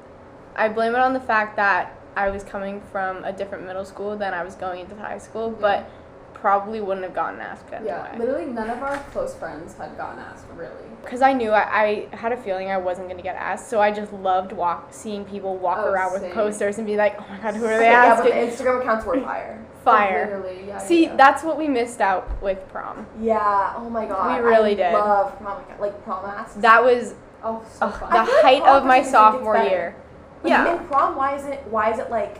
[0.55, 4.15] I blame it on the fact that I was coming from a different middle school
[4.15, 5.57] than I was going into high school, Yeah.
[5.59, 5.89] but
[6.35, 7.87] probably wouldn't have gotten asked anyway.
[7.87, 10.71] Yeah, literally none of our close friends had gotten asked really.
[11.03, 13.91] Because I knew I, I had a feeling I wasn't gonna get asked, so I
[13.91, 17.37] just loved walk seeing people walk Oh, around with posters and be like, oh my
[17.37, 18.47] god, who are they yeah, but asking?
[18.47, 19.65] the Instagram accounts were fire.
[19.85, 20.25] Fire.
[20.25, 20.79] Literally, yeah.
[20.79, 21.15] See, yeah.
[21.15, 23.05] that's what we missed out with prom.
[23.21, 23.73] Yeah.
[23.77, 24.41] Oh my god.
[24.41, 24.93] We really I did.
[24.93, 26.55] Love prom like prom masks.
[26.55, 29.57] That was Oh, so the feel like height of my doesn't even think it's sophomore
[29.57, 29.95] year.
[30.43, 30.79] Like, Yeah.
[30.81, 31.63] In prom, why is it?
[31.69, 32.39] Why is it like?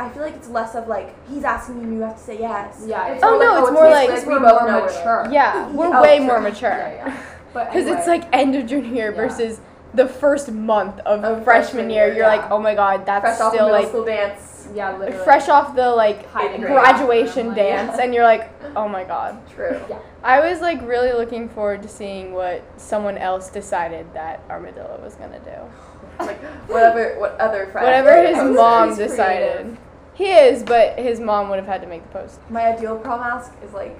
[0.00, 2.38] I feel like it's less of like he's asking you, and you have to say
[2.38, 2.82] yes.
[2.86, 3.24] Yeah, oh, It's.
[3.24, 5.22] Oh, more no, like, it's more this like- way, we're both more know mature.
[5.24, 5.32] there.
[5.32, 6.26] Yeah, we're Oh, way sure.
[6.26, 6.70] more mature.
[6.70, 7.22] Yeah, yeah.
[7.52, 9.16] But Because it's like end of junior year Yeah.
[9.16, 9.60] versus
[9.92, 12.06] the first month of, Of freshman freshman year.
[12.06, 14.68] year, You're like, oh my god, that's Fresh off still the like school dance.
[14.72, 15.24] yeah, literally.
[15.24, 18.04] fresh off the like Hiding graduation room, dance, yeah.
[18.04, 19.40] and you're like, oh my god.
[19.50, 19.80] True.
[19.90, 19.98] Yeah.
[20.22, 25.16] I was like really looking forward to seeing what someone else decided that Armadillo was
[25.16, 26.24] gonna do.
[26.24, 27.84] Like whatever, what other friend.
[27.86, 29.62] Whatever his mom decided.
[29.62, 29.78] creative.
[30.20, 32.40] He is, but his mom would have had to make the post.
[32.50, 33.98] My ideal prom mask is like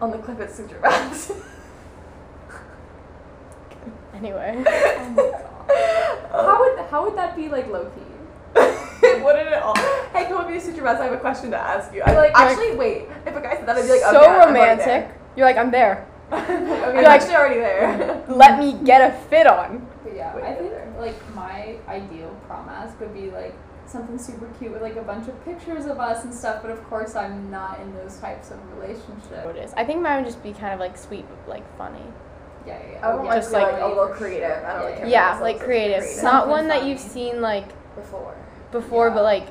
[0.00, 1.32] on the clip at Suture Mask.
[4.14, 4.64] Anyway.
[4.78, 6.46] Oh my god.
[6.46, 8.02] How would how would that be like low key?
[9.02, 9.74] it wouldn't at all.
[10.12, 11.00] Hey, come with me to Suture Mask.
[11.00, 12.02] I have a question to ask you.
[12.02, 13.08] I Like- like actually wait.
[13.26, 15.10] If a guy said that, I'd be like, so okay, I'm already romantic.
[15.34, 16.06] You're like, I'm there.
[16.30, 16.38] there.
[16.42, 18.24] okay, You're I'm like- actually already there.
[18.28, 19.86] Let me get a fit on.
[20.04, 20.94] But yeah, Wait, I think there.
[21.00, 23.54] like my ideal prom mask would be like
[23.88, 26.62] something super cute with like a bunch of pictures of us and stuff.
[26.62, 29.44] But of course, I'm not in those types of relationships.
[29.44, 29.72] What it is.
[29.76, 32.00] I think mine would just be kind of like sweet, but like funny.
[32.66, 33.08] Yeah, yeah, yeah.
[33.08, 34.50] I would yeah, Just like, like- like a little creative.
[34.64, 35.06] I don't really Yeah, care.
[35.08, 36.00] Yeah, like myself, creative.
[36.02, 38.34] just Not Something one that you've seen like before.
[38.72, 39.14] before, Yeah.
[39.14, 39.46] but like,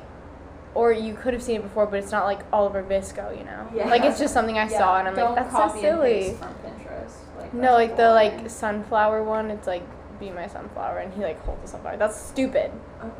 [0.74, 3.66] or you could have seen it before, but it's not like Oliver Visco, you know?
[3.74, 3.88] Yeah.
[3.88, 5.96] Like it's just something I Yeah, saw and I'm don't like, that's so copy and
[5.96, 6.12] silly.
[6.20, 7.12] paste from Pinterest.
[7.40, 9.50] Like, No, that's like the like sunflower one.
[9.50, 9.82] It's like
[10.20, 11.96] be my sunflower, and he like holds the sunflower.
[11.96, 12.70] That's stupid.
[13.02, 13.10] Okay.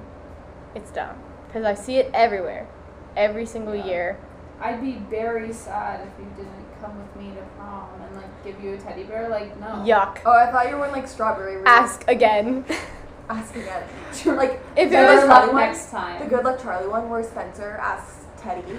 [0.77, 1.17] It's dumb
[1.49, 2.69] because I see it everywhere,
[3.17, 3.85] every single Yeah.
[3.87, 4.19] year.
[4.61, 8.62] I'd be very sad if you didn't come with me to prom and like give
[8.62, 9.29] you a teddy bear.
[9.29, 9.67] Like no.
[9.85, 10.19] Yuck.
[10.25, 11.57] Oh, I thought you were wearing like strawberry.
[11.57, 11.69] roots.
[11.69, 12.65] Ask again.
[13.29, 13.83] Ask again.
[14.37, 16.23] Like If the it Better was Good luck Luck one- next time.
[16.23, 18.79] the Good Luck Charlie one where Spencer asks Teddy,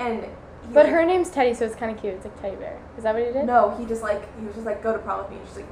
[0.00, 0.28] and he
[0.72, 2.14] But like- her name's Teddy, so it's kind of cute.
[2.14, 2.78] It's like teddy bear.
[2.96, 3.44] Is that what he did?
[3.46, 5.36] No, he just like he was just like go to prom with me.
[5.38, 5.66] And she's like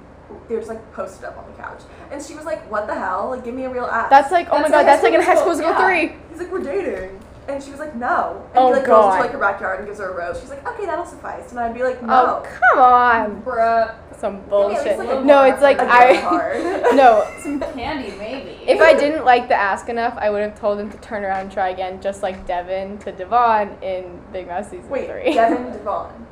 [0.48, 2.94] they were just like posted up on the couch, and she was like, "What the
[2.94, 3.30] hell?
[3.30, 5.34] Like give me a real ass." That's like, oh my god, that's like in High
[5.36, 6.30] School School Musical Musical, three.
[6.30, 9.10] He's like, "We're dating," and she was like, "No." And Oh, he like goes God.
[9.12, 10.40] into like her backyard and gives her a rose.
[10.40, 13.94] She's like, "Okay, that'll suffice," and I'd be like, Oh "No." come on, Bruh.
[14.16, 14.84] some Give me at bullshit.
[14.84, 16.20] least, like, no, more it's like I.
[16.20, 16.56] card.
[16.94, 18.58] no, Some candy, maybe.
[18.66, 21.40] if I didn't like the ask enough, I would have told him to turn around
[21.40, 25.32] and try again, just like Devin to Devon in Big Mouth season Wait, three.
[25.34, 26.26] Devin Devon.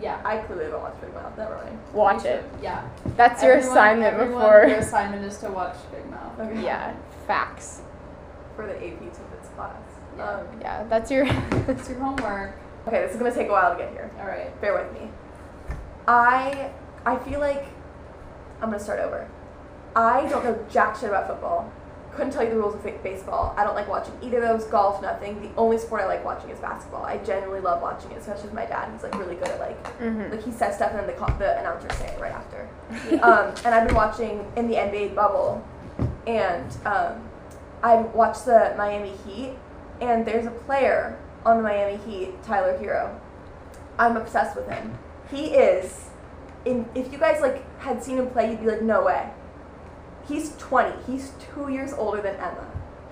[0.00, 0.20] Yeah.
[0.24, 1.36] I clearly haven't watched Big Mouth.
[1.36, 1.78] Never mind.
[1.92, 2.44] Watch it.
[2.62, 2.86] Yeah.
[3.16, 4.64] That's your Everyone- assignment everyone, before.
[4.68, 6.38] Your assignment is to watch Big Mouth.
[6.40, 6.62] Okay.
[6.62, 6.94] Yeah,
[7.26, 7.82] facts.
[8.56, 9.76] For the AP Tidbits class.
[10.16, 10.24] Yeah.
[10.30, 11.24] Um, Yeah, that's your.
[11.68, 12.54] It's your homework.
[12.86, 14.10] okay, this is gonna take a while to get here.
[14.20, 14.58] All right.
[14.60, 15.10] Bear with me.
[16.06, 16.70] I
[17.04, 17.66] I feel like
[18.60, 19.28] I'm gonna start over.
[19.94, 21.70] I don't know jack shit about football.
[22.18, 23.54] Couldn't tell you the rules of baseball.
[23.56, 24.68] I don't like watching either of those.
[24.68, 25.40] Golf, nothing.
[25.40, 27.04] The only sport I like watching is basketball.
[27.04, 28.90] I genuinely love watching it, especially with my dad.
[28.92, 31.60] He's like really good at like hmm like he says stuff and then the the
[31.60, 32.68] announcers say it right after.
[33.22, 35.64] um, and I've been watching in the NBA bubble,
[36.26, 37.22] and um,
[37.84, 39.52] I watched the Miami Heat,
[40.00, 43.16] and there's a player on the Miami Heat, Tyler Herro.
[43.96, 44.98] I'm obsessed with him.
[45.30, 46.10] He is,
[46.64, 49.30] in if you guys like had seen him play, you'd be like, no way.
[50.28, 50.92] He's 20.
[51.06, 52.66] He's two years older than Emma.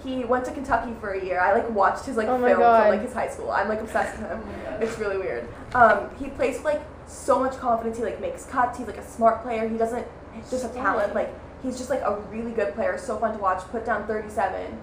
[0.05, 1.41] He went to Kentucky for a year.
[1.41, 2.83] I like watched his like Oh film God.
[2.83, 3.51] from like his high school.
[3.51, 4.43] I'm like obsessed with him.
[4.69, 4.77] Oh.
[4.81, 5.49] It's really weird.
[5.75, 7.97] Um, he plays with like so much confidence.
[7.97, 8.79] He like makes cuts.
[8.79, 9.67] He's like a smart player.
[9.69, 10.07] He doesn't
[10.51, 11.15] just a talent.
[11.15, 12.99] Like he's just like a really good player.
[12.99, 13.63] So fun to watch.
[13.71, 14.79] Put down 37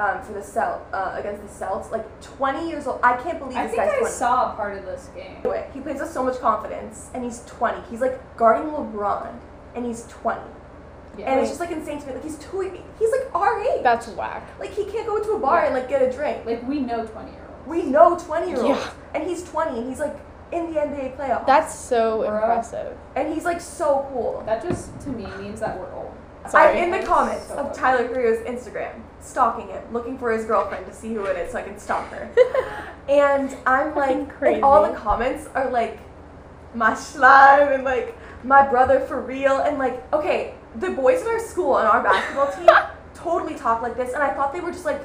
[0.00, 1.90] um, for the Celt uh, against the Celts.
[1.92, 2.98] Like 20 years old.
[3.04, 4.12] I can't believe I this think guy's I 20.
[4.14, 5.36] saw a part of this game.
[5.38, 7.82] Anyway, he plays with so much confidence, and he's 20.
[7.88, 9.32] He's like guarding LeBron,
[9.76, 10.40] and he's 20.
[11.18, 11.30] Yeah.
[11.30, 12.12] And it's just like insane to me.
[12.14, 12.60] Like he's two.
[12.98, 13.82] He's like our age.
[13.82, 14.42] That's whack.
[14.58, 15.66] like he can't go into a bar Yeah.
[15.66, 16.44] and like get a drink.
[16.46, 17.66] like we know twenty year olds.
[17.66, 18.90] We know 20 year olds, Yeah.
[19.14, 20.16] and he's 20, and he's like
[20.52, 21.46] in the NBA playoffs.
[21.46, 22.38] That's so Bruh.
[22.40, 22.96] impressive.
[23.16, 24.42] and he's like so cool.
[24.46, 26.12] That just to me means that we're old.
[26.48, 26.78] Sorry.
[26.78, 27.78] I'm in the comments so of funny.
[27.78, 31.58] Tyler Herro's Instagram, stalking him, looking for his girlfriend to see who it is so
[31.58, 32.30] I can stalk her.
[33.08, 35.98] and I'm like, Fucking and all the comments are like,
[36.74, 41.40] my slime and like my brother for real and like, okay, the boys in our
[41.40, 42.68] school on our basketball team
[43.14, 45.00] totally talk like this, and I thought they were just like,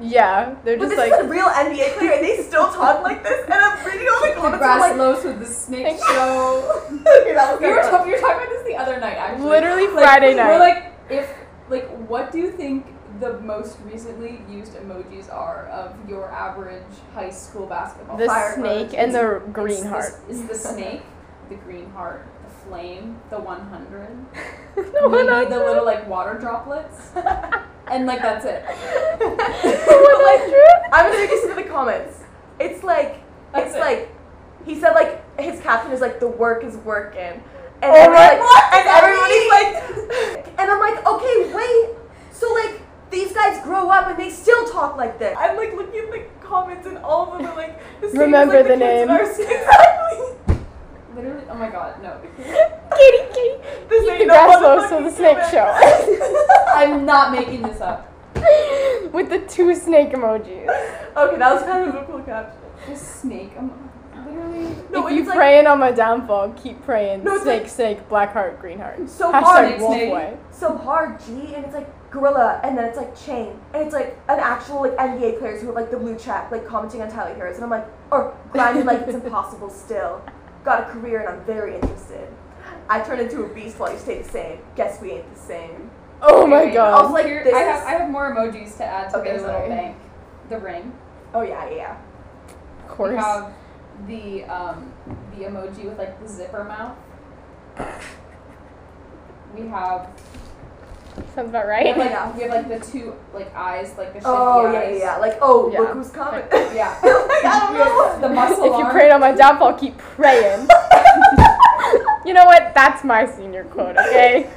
[0.00, 1.12] Yeah, they're but just this like.
[1.20, 3.44] is a real NBA player, and they still talk like this.
[3.44, 5.98] And I'm reading all the The comments, and grass I'm like, lows with the snake
[6.08, 6.82] show.
[6.92, 9.48] okay, that was we were, talk- we were talking about this the other night, actually.
[9.48, 10.46] Literally Like, Friday night.
[10.48, 11.30] We're like, if
[11.70, 12.86] like, what do you think
[13.18, 16.82] the most recently used emojis are of your average
[17.14, 18.18] high school basketball?
[18.18, 18.98] the fire snake emoji.
[18.98, 20.12] and the green the- heart.
[20.28, 21.02] Is the snake,
[21.48, 22.35] the green heart, the
[22.68, 24.08] flame, the 100.
[24.74, 25.48] the no, 100.
[25.50, 27.10] the little like water droplets.
[27.88, 28.64] and like that's it.
[28.66, 28.78] like,
[30.92, 32.20] I'm gonna take this to the comments.
[32.58, 33.80] It's like that's it's it.
[33.80, 34.12] like
[34.64, 37.42] he said like his caption is like the work is working.
[37.82, 39.76] And, oh, everybody's, like, and everybody's like
[40.58, 41.90] And I'm like, okay, wait.
[42.32, 45.36] So like these guys grow up and they still talk like this.
[45.38, 48.66] I'm like looking at the comments and all of them are like the Remember as,
[48.66, 49.10] like, the, the name.
[49.10, 50.36] exactly.
[51.16, 52.20] Literally, oh my god, no.
[52.36, 53.56] kitty, kitty.
[53.88, 56.44] This Keep ain't the no grass low so the snake show.
[56.74, 58.12] I'm not making this up.
[59.14, 60.68] With the two snake emojis.
[61.16, 62.60] Okay, that was kind of a cool caption.
[62.86, 63.52] Just snake.
[63.56, 63.72] I'm
[64.26, 64.76] literally.
[64.90, 67.24] No, if you like praying on my downfall, keep praying.
[67.24, 69.08] No, snake, like- snake, black heart, green heart.
[69.08, 69.68] so Hashtag hard.
[69.68, 70.12] Snake, wolf snake.
[70.12, 70.36] way.
[70.50, 74.18] so hard, G, and it's like gorilla, and then it's like chain, and it's like
[74.28, 77.34] an actual like NBA players who have like the blue check, like commenting on Tyler
[77.34, 80.20] Herro, and I'm like, or grinding like it's impossible still.
[80.66, 82.28] Got a career, and I'm very interested.
[82.88, 84.58] I turned into a beast while you stay the same.
[84.74, 85.90] Guess we ain't the same.
[86.20, 86.92] Oh my Okay, god.
[86.94, 89.42] also, like, Here- this I have I have more emojis to add to Okay, the
[89.42, 89.68] little sorry.
[89.68, 89.96] bank.
[90.48, 90.92] The ring.
[91.32, 91.96] Oh yeah, yeah, yeah.
[92.84, 93.10] of course.
[93.12, 93.52] We have
[94.08, 94.92] the um
[95.36, 96.96] the emoji with like the zipper mouth.
[99.56, 100.08] We have
[101.34, 101.86] Sounds about we right.
[101.86, 102.32] have like Yeah.
[102.36, 104.98] we have like the two like eyes like the shifty Oh yeah, eyes.
[104.98, 105.16] yeah, yeah.
[105.16, 105.80] Like, oh, Yeah.
[105.80, 106.44] look who's coming.
[106.52, 106.98] Yeah.
[107.02, 107.74] like, I don't
[108.22, 108.28] know.
[108.28, 108.90] the muscle if you arm.
[108.92, 110.68] prayed on my downfall, keep praying.
[112.24, 112.72] you know what?
[112.74, 114.50] That's my senior quote, okay?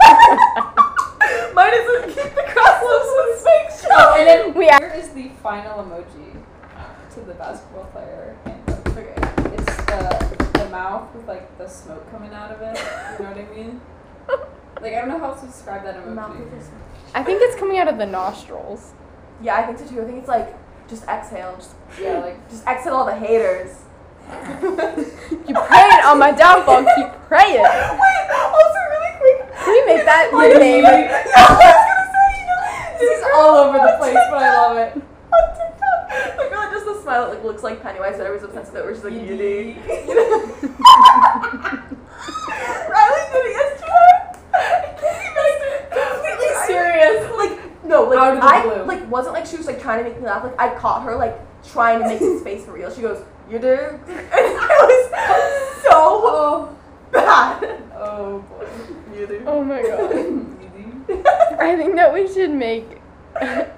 [1.53, 3.95] Mine is a keep the cross loose with snake show.
[3.95, 6.35] Oh, and then We here is the final emoji
[7.13, 8.87] to the basketball player handbook.
[8.97, 9.13] Okay.
[9.55, 12.77] It's the the mouth with like the smoke coming out of it.
[13.19, 13.81] You know what I mean?
[14.81, 16.39] Like I don't know how else to describe that Mouth emoji.
[16.39, 16.69] with this-
[17.13, 18.93] I think it's coming out of the nostrils.
[19.41, 20.01] Yeah, I think so too.
[20.01, 20.55] I think it's like
[20.87, 21.55] just exhale.
[21.57, 23.75] Just, Yeah, like just exhale all the haters.
[25.47, 27.61] You praying on my downfall, keep praying.
[27.63, 29.53] Wait, also really quick.
[29.57, 30.83] Can we make that Like, your name?
[30.83, 32.59] yeah, I was gonna say, you know,
[32.99, 34.93] this is all over the place, but I love it.
[34.93, 36.37] on TikTok.
[36.37, 38.85] Like really just the smile that like looks like Pennywise, but everyone's obsessed with it,
[38.85, 39.65] where she's like, You Yudi.
[42.89, 44.13] Riley did it yesterday.
[44.53, 46.61] I can't even
[46.99, 47.59] completely serious.
[47.59, 48.83] Like no, like Out of the I blue.
[48.83, 50.43] like wasn't like she was like trying to make me laugh.
[50.43, 52.91] Like I caught her like trying to make his face for real.
[52.93, 53.67] She goes, "You do,"
[54.07, 56.75] and it was so Oh,
[57.11, 57.81] bad.
[57.95, 58.67] oh boy.
[59.17, 59.43] You do.
[59.47, 60.11] Oh my god.
[60.13, 61.23] Easy.
[61.59, 63.01] I think that we should make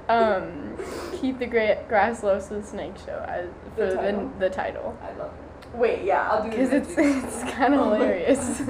[0.09, 0.75] um
[1.13, 4.31] keep the gra- grass low so the snake show as for The the, title?
[4.39, 5.77] the title I love it.
[5.77, 6.27] Wait, yeah.
[6.29, 6.51] I'll do it.
[6.51, 8.61] because it's it's kind of hilarious.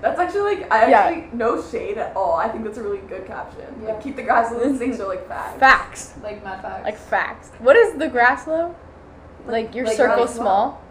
[0.00, 1.00] That's actually like I Yeah.
[1.00, 2.34] actually no shade at all.
[2.34, 3.66] I think that's a really good caption.
[3.82, 3.88] Yeah.
[3.92, 5.58] Like keep the grass little things so like facts.
[5.60, 6.14] Facts.
[6.22, 6.84] Like mad facts.
[6.84, 7.50] like facts.
[7.58, 8.74] What is the grass low?
[9.46, 10.82] Like your like circle grass small.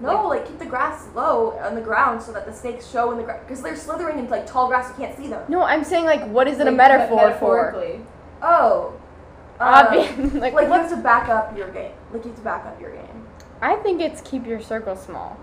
[0.00, 3.16] No, like keep the grass low on the ground so that the snakes show in
[3.18, 4.88] the grass because they're slithering into like tall grass.
[4.88, 5.42] You can't see them.
[5.48, 7.72] No, I'm saying like what is it a Like, metaphor for?
[7.72, 8.00] metaphorically.
[8.42, 8.92] Oh.
[9.60, 10.10] Obvious.
[10.18, 11.92] Um, like, like you what's have to back up your game.
[12.12, 13.26] Like you have to back up your game.
[13.62, 15.38] I think it's keep your circle small.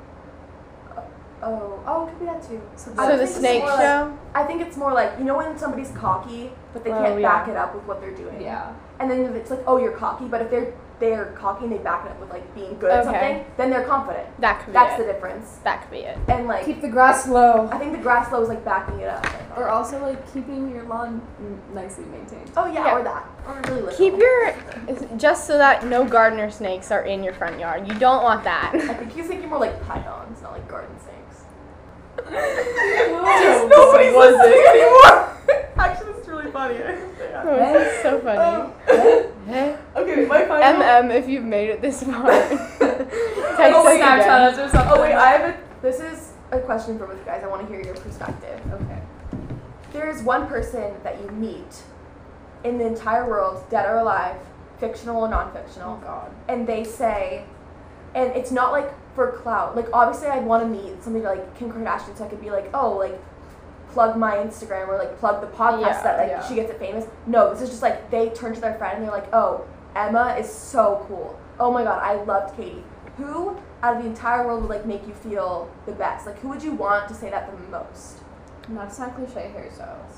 [1.43, 2.62] Oh, oh, it could be that too.
[2.75, 4.17] So So the snake more like- show.
[4.36, 7.27] I think it's more like you know when somebody's cocky, but they Oh, can't yeah.
[7.30, 8.41] back it up with what they're doing.
[8.41, 8.71] Yeah.
[8.99, 11.80] And then if it's like, oh, you're cocky, but if they're they're cocky and they
[11.80, 13.12] back it up with like being good at Okay.
[13.12, 14.27] something, then they're confident.
[14.39, 14.73] That could be it.
[14.75, 15.08] That's it.
[15.08, 15.58] the difference.
[15.63, 16.15] that could be it.
[16.27, 17.67] And like, Keep the grass low.
[17.71, 19.25] I think the grass low is like backing it up.
[19.58, 21.19] Or also like keeping your lawn
[21.73, 22.51] nicely maintained.
[22.56, 22.97] Oh yeah, Yeah.
[22.99, 23.97] or that, or really little.
[23.97, 24.54] Keep your
[25.17, 27.88] just so that no gardener snakes are in your front yard.
[27.88, 28.71] You don't want that.
[28.75, 31.11] I think he's thinking more like pythons, not like garden snakes.
[32.29, 33.67] Whoa.
[33.67, 35.69] Nobody's Was listening anymore.
[35.77, 36.75] Actually, it's really funny.
[36.75, 37.43] Yeah.
[37.45, 38.38] Oh, this is so funny.
[38.38, 38.73] Um,
[39.95, 40.81] okay, my final.
[40.84, 44.41] MM, if you've made it this far, text Oh, us wait, Snapchat again.
[44.53, 44.93] us or something.
[44.95, 45.57] Oh wait, I have a.
[45.81, 47.43] This is a question for both you guys.
[47.43, 48.60] I want to hear your perspective.
[48.71, 49.01] Okay.
[49.93, 51.84] There is one person that you meet
[52.63, 54.38] in the entire world, dead or alive,
[54.77, 56.31] fictional or non-fictional, Oh God.
[56.47, 57.43] and they say,
[58.13, 59.76] and it's not like for clout.
[59.76, 62.69] Like obviously, I'd want to meet somebody like Kim Kardashian, so I could be like,
[62.74, 63.19] oh, like
[63.89, 66.47] plug my Instagram or like plug the podcast Yeah, that like yeah.
[66.47, 67.06] she gets it famous.
[67.28, 70.36] No, this is just like they turn to their friend and they're like, oh, Emma
[70.39, 71.38] is so cool.
[71.60, 72.84] Oh my god, I loved Katie.
[73.17, 76.26] Who out of the entire world would like make you feel the best?
[76.26, 78.19] Like who would you want to say that the most?
[78.69, 80.15] Not to sound cliche hairstyles.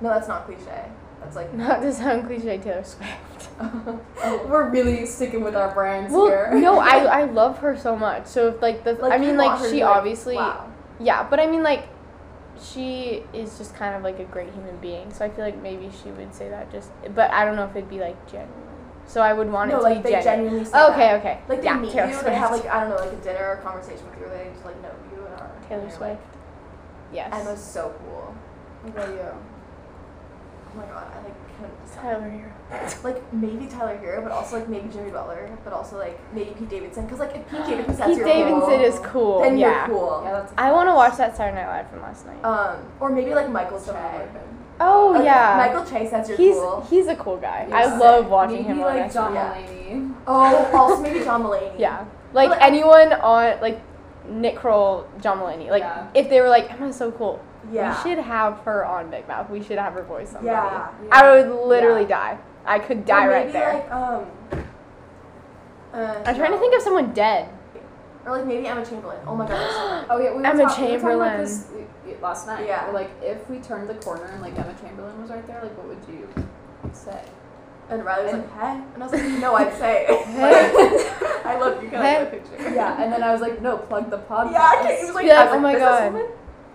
[0.00, 0.90] No, that's not cliche.
[1.24, 3.48] That's like Not to sound cliche, Taylor Swift.
[4.48, 6.50] We're really sticking with our brands Well, here.
[6.54, 8.26] no, I I love her so much.
[8.26, 10.70] So if like the like I mean like she be like, obviously wow.
[11.00, 11.88] yeah, but I mean like
[12.62, 15.12] she is just kind of like a great human being.
[15.12, 17.76] So I feel like maybe she would say that just but I don't know if
[17.76, 18.50] it'd be like genuine.
[19.06, 20.34] So I would want no, it to like be they genuine.
[20.64, 21.20] genuinely say Okay, that.
[21.20, 21.38] okay.
[21.48, 22.26] Like they yeah, meet Taylor you, Swift.
[22.26, 24.50] they have like I don't know, like a dinner or conversation with you, where they
[24.50, 26.00] just like know you and are Taylor and Swift.
[26.20, 26.20] Like,
[27.12, 27.32] Yes.
[27.32, 28.34] Emma's so cool.
[28.82, 29.53] What about you?
[30.74, 32.02] Oh my god, I like couldn't decide.
[32.02, 33.04] Tyler Herro.
[33.04, 36.68] Like maybe Tyler Herro, but also like maybe Jimmy Butler, but also like maybe Pete
[36.68, 37.08] Davidson.
[37.08, 39.40] Cause like if Pete Davidson says Pete you're Davidson cool, is cool.
[39.42, 39.86] then yeah.
[39.86, 40.22] you're cool.
[40.24, 40.52] Yeah, that's.
[40.52, 42.42] a I want to watch that Saturday Night Live from last night.
[42.44, 44.18] Um, or maybe like Michael Someone Che.
[44.18, 44.58] like him.
[44.80, 45.54] oh Like, yeah.
[45.56, 46.86] Michael Che says you're he's cool.
[46.90, 47.66] he's a cool guy.
[47.68, 47.92] Yes.
[47.92, 49.34] I love watching Maybe him on like John SNL.
[49.34, 49.54] Yeah.
[49.94, 50.14] Mulaney.
[50.26, 51.78] Oh, also maybe John Mulaney.
[51.78, 52.04] Yeah.
[52.32, 53.80] Like Well, anyone on like
[54.28, 55.70] Nick Kroll, John Mulaney.
[55.70, 56.08] Like Yeah.
[56.14, 57.40] if they were like Emma's so cool,
[57.72, 58.02] Yeah.
[58.04, 59.48] we should have her on Big Mouth.
[59.50, 60.46] We should have her voice somebody.
[60.48, 60.88] Yeah.
[61.12, 62.08] I would literally Yeah.
[62.34, 62.38] die.
[62.66, 63.74] I could Or die right maybe, there.
[63.74, 64.26] Like, um,
[65.92, 67.48] uh, I'm trying to think of someone dead.
[68.26, 69.18] Or like maybe Emma Chamberlain.
[69.26, 70.06] Oh my god.
[70.10, 71.28] Oh yeah, we were, Emma talk- we were talking Chamberlain.
[71.34, 72.66] about this we- we- last night.
[72.66, 72.86] Yeah.
[72.86, 75.76] We're like, if we turned the corner and like Emma Chamberlain was right there, like,
[75.76, 76.26] what would you
[76.92, 77.22] say?
[77.90, 78.80] And Riley was And- like, hey.
[78.94, 80.06] And I was like, no, I'd say.
[80.24, 81.10] Hey.
[81.44, 81.90] I love you.
[81.90, 82.70] Can I get a picture?
[82.74, 84.52] Yeah, and then I was like, no, plug the podcast.
[84.52, 84.98] Yeah, okay.
[85.00, 86.22] He was like, Be like, I was oh my "This God."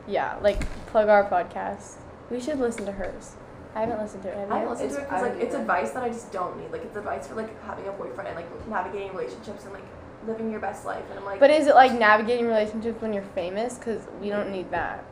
[0.10, 1.96] Woman?" Yeah, like plug our podcast.
[2.30, 3.36] We should listen to hers.
[3.76, 4.38] I haven't listened to it.
[4.38, 4.70] Have I you?
[4.70, 6.72] listen It's- to it I because like it's advice that I just don't need.
[6.72, 9.84] Like it's advice for like having a boyfriend and like navigating relationships and like
[10.28, 11.04] living your best life.
[11.12, 13.78] And I'm like, But is it like navigating relationships when you're famous?
[13.78, 15.04] Because we don't need that.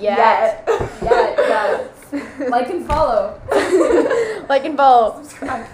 [0.00, 0.64] yet.
[0.66, 1.36] Yeah, yeah.
[2.50, 3.40] Like and follow.
[4.48, 5.22] like and follow.
[5.22, 5.66] Subscribe.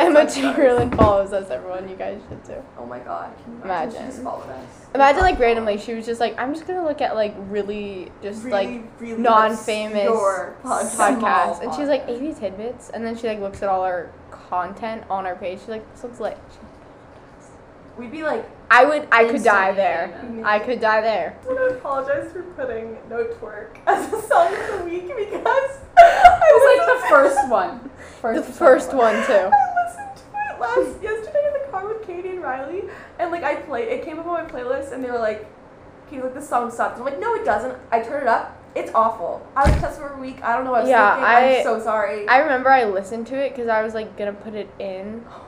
[0.00, 0.34] Emma five stars.
[0.34, 1.88] Chamberlain follows us, everyone.
[1.88, 2.62] You guys should too.
[2.78, 3.32] Oh my god.
[3.44, 4.10] Can you Imagine.
[4.10, 4.86] She followed us.
[4.94, 8.44] Imagine like randomly, she was just like, I'm just gonna look at like really just
[8.44, 10.96] like Really, really non-famous obscure podcast.
[10.96, 12.22] podcasts, and she's like podcast.
[12.32, 15.60] 80 tidbits, and then she like looks at all our content on our page.
[15.60, 16.38] She's like, this looks lit.
[17.98, 20.42] We'd be like, I would, I could die there.
[20.44, 21.36] I could die there.
[21.42, 25.78] I want to apologize for putting No Twerk as a song of the week because
[25.96, 27.90] I It was like the first one.
[28.34, 29.32] The First first one too.
[29.32, 32.84] I listened to it last yesterday in the car with Katie and Riley,
[33.18, 35.46] and like I played, it came up on my playlist, and they were like,
[36.08, 38.56] "Katie, like this song sucks." I'm like, "No, it doesn't." I turned it up.
[38.74, 39.46] It's awful.
[39.54, 40.42] I was obsessed for a week.
[40.42, 41.24] I don't know what I was Yeah, thinking.
[41.34, 42.26] I- I'm so sorry.
[42.28, 45.24] I remember I listened to it because I was like gonna put it in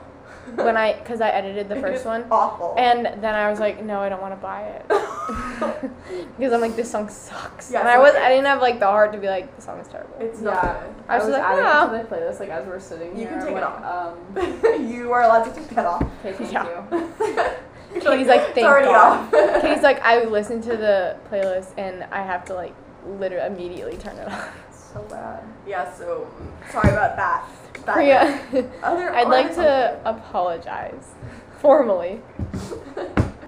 [0.55, 2.75] when I, because I edited the first one, Awful.
[2.77, 4.85] and then I was like, no, I don't want to buy it
[6.37, 8.85] because I'm like, this song sucks, Yeah, and I was, I didn't have like the
[8.85, 10.15] heart to be like, the song is terrible.
[10.19, 10.51] it's Yeah.
[10.51, 10.65] not
[11.07, 13.11] I I was was like, adding "Wow." it to the playlist like as we're sitting
[13.17, 13.29] You here.
[13.29, 14.77] can take I'm it off.
[14.77, 16.01] Um, you are allowed to take that off.
[16.25, 16.65] okay, thank Yeah.
[16.91, 18.01] you.
[18.01, 19.33] Katie's like, it's thank already God.
[19.33, 19.61] off.
[19.61, 22.73] Katie's like, I listened to the playlist and I have to like
[23.05, 24.49] literally immediately turn it off.
[24.97, 25.43] So bad.
[25.67, 25.93] yeah.
[25.93, 26.27] So
[26.71, 27.47] sorry about that.
[27.85, 28.41] that Priya,
[28.83, 29.11] Other.
[29.13, 31.11] I'd like other to apologize
[31.59, 32.21] formally.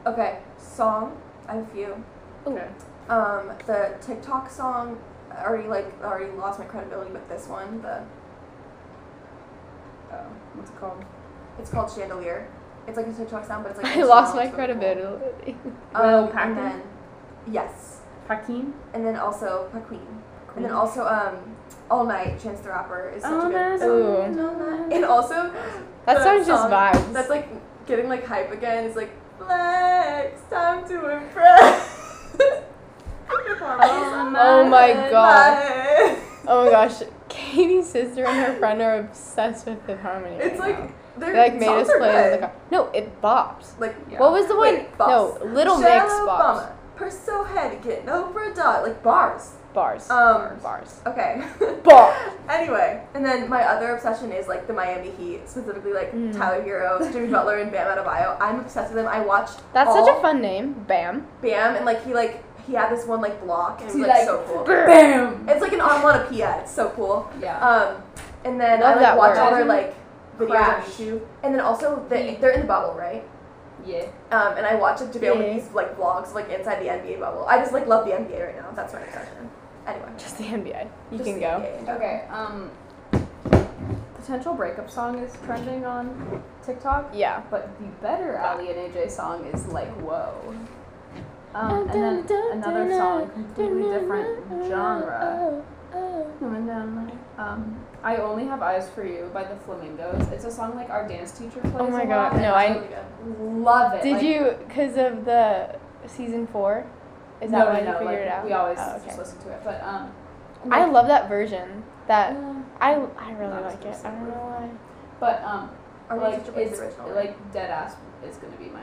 [0.06, 1.22] Okay, song.
[1.48, 2.04] I have a few.
[2.48, 2.68] Okay.
[3.10, 4.98] Um, the TikTok song
[5.30, 8.02] I already like already lost my credibility, with this one, the
[10.12, 10.16] Oh,
[10.54, 11.04] what's it called?
[11.60, 12.48] it's called Chandelier.
[12.88, 14.78] It's like a TikTok sound, but it's like I lost my it's really cool.
[14.80, 15.56] credibility.
[15.94, 16.82] Um, Will and then
[17.52, 18.74] yes, Hakeem?
[18.94, 19.70] and then also
[20.52, 21.36] Paqueen, and then also um,
[21.90, 23.90] All Night Chance the Rapper is such All a good Night, song.
[23.90, 24.48] Ooh.
[24.48, 24.94] All Night.
[24.94, 25.52] And also
[26.06, 27.14] That the song's just vibes.
[27.14, 27.48] That's like
[27.86, 28.86] getting like hype again.
[28.86, 31.96] It's like flex, time to impress.
[33.62, 36.18] Oh my god.
[36.48, 40.36] Oh my gosh, Katie's sister and her friend are obsessed with Fifth Harmony.
[40.38, 40.96] It's right like now.
[41.18, 42.54] they're they like made us play it in the car.
[42.72, 43.80] No, it bops.
[43.80, 44.20] Like Yeah.
[44.20, 44.74] What was the one?
[44.76, 45.10] Wait, bops.
[45.10, 46.40] no, Little Michelle Mix bops.
[46.40, 48.84] Obama, Purse so heavy, getting Oprah dot.
[48.84, 49.52] like bars.
[49.80, 50.10] Bars.
[50.10, 51.00] Um, bars.
[51.08, 51.42] Okay.
[51.84, 52.16] Bars.
[52.50, 56.36] anyway, and then my other obsession is like the Miami Heat, specifically like Mm.
[56.36, 58.36] Tyler Herro, Jimmy Butler, and Bam Adebayo.
[58.42, 59.08] I'm obsessed with them.
[59.12, 59.58] I watched.
[59.74, 60.74] That's such a fun name.
[60.88, 61.26] Bam.
[61.42, 64.18] Bam, and like he like he had this one like block, and it was like,
[64.20, 64.64] like, so cool.
[64.66, 65.48] BAM!
[65.48, 66.60] It's like an onomatopoeia.
[66.62, 67.30] It's so cool.
[67.42, 67.58] Yeah.
[67.60, 68.04] Um,
[68.44, 69.42] and then Love I like watch word.
[69.44, 69.96] all their like
[70.38, 70.84] videos Crash.
[70.86, 73.24] on YouTube, and then also the, they're in the bubble, right?
[73.86, 74.06] yeah.
[74.32, 75.42] Um, and I watch like JaVale Yeah.
[75.42, 77.46] McGee's like vlogs like inside the NBA bubble.
[77.48, 78.70] I just like love the NBA right now.
[78.76, 79.50] That's my obsession.
[79.90, 80.88] Anyway, Just the NBA.
[81.12, 81.48] You just can the go.
[81.48, 81.96] NBA.
[81.96, 82.72] Okay, um,
[84.16, 87.42] potential breakup song is trending on TikTok, Yeah.
[87.50, 90.34] but the better Aly and AJ song is like whoa.
[91.56, 95.64] Um, and then another song, completely different genre.
[97.38, 100.28] Um, I only have eyes for you by the Flamingos.
[100.32, 101.74] It's a song like our dance teacher plays.
[101.80, 102.82] Oh my God, no, I
[103.42, 104.04] love it.
[104.04, 105.76] Did Like, you, because of the
[106.08, 106.86] season four?
[107.42, 108.46] Is that no, why no, you no, figured like, it out?
[108.46, 109.06] We always Oh, okay.
[109.06, 110.12] just listen to it, but um,
[110.72, 111.84] I love that version.
[112.08, 113.96] That uh, I I really like it.
[114.04, 114.70] I don't know why.
[115.20, 115.70] but um,
[116.10, 117.10] Our like music it's original.
[117.16, 117.96] like dead ass
[118.28, 118.82] is gonna be my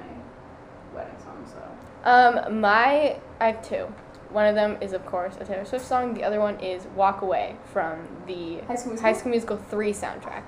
[0.94, 1.44] wedding song.
[1.46, 3.92] So Um, my I have two.
[4.30, 6.14] One of them is of course a Taylor Swift song.
[6.14, 9.02] The other one is "Walk Away" from the High School Musical.
[9.02, 10.42] High School Musical three soundtrack.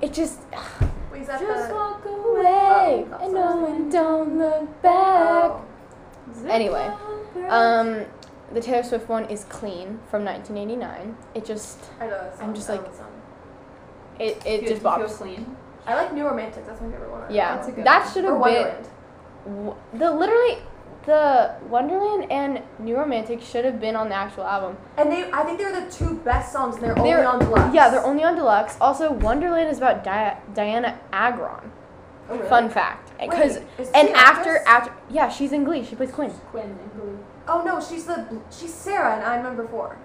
[0.00, 0.40] It just
[1.12, 1.74] Wait, is that just the?
[1.74, 5.50] walk away Oh, and no what and don't look back.
[5.50, 5.64] Oh.
[6.48, 6.92] Anyway,
[7.50, 8.04] Um,
[8.52, 11.16] the Taylor Swift one is "Clean" from 1989.
[11.34, 12.48] It just I know that song.
[12.48, 13.12] I'm just I know like- that song.
[14.18, 15.10] it it you just feel bops.
[15.18, 15.56] clean.
[15.86, 16.66] I like New Romantic.
[16.66, 17.32] That's my favorite one.
[17.32, 18.12] Yeah, That's a good that one.
[18.12, 18.88] should Or have been Wonderland.
[19.46, 20.58] w- the literally
[21.04, 24.76] the Wonderland and New Romantic should have been on the actual album.
[24.96, 26.74] And they, I think they're the two best songs.
[26.76, 27.72] And they're, only They're- on deluxe.
[27.74, 28.76] Yeah, they're only on deluxe.
[28.80, 31.70] Also, Wonderland is about Di- Dianna Agron.
[32.28, 32.48] Oh, really?
[32.48, 34.62] Fun fact, because Wait, is she and after actress?
[34.66, 35.84] after yeah, she's in Glee.
[35.84, 36.30] She plays Quinn.
[36.50, 37.18] Quinn and Blue.
[37.48, 39.96] Oh no, she's the she's Sarah and I'm number four.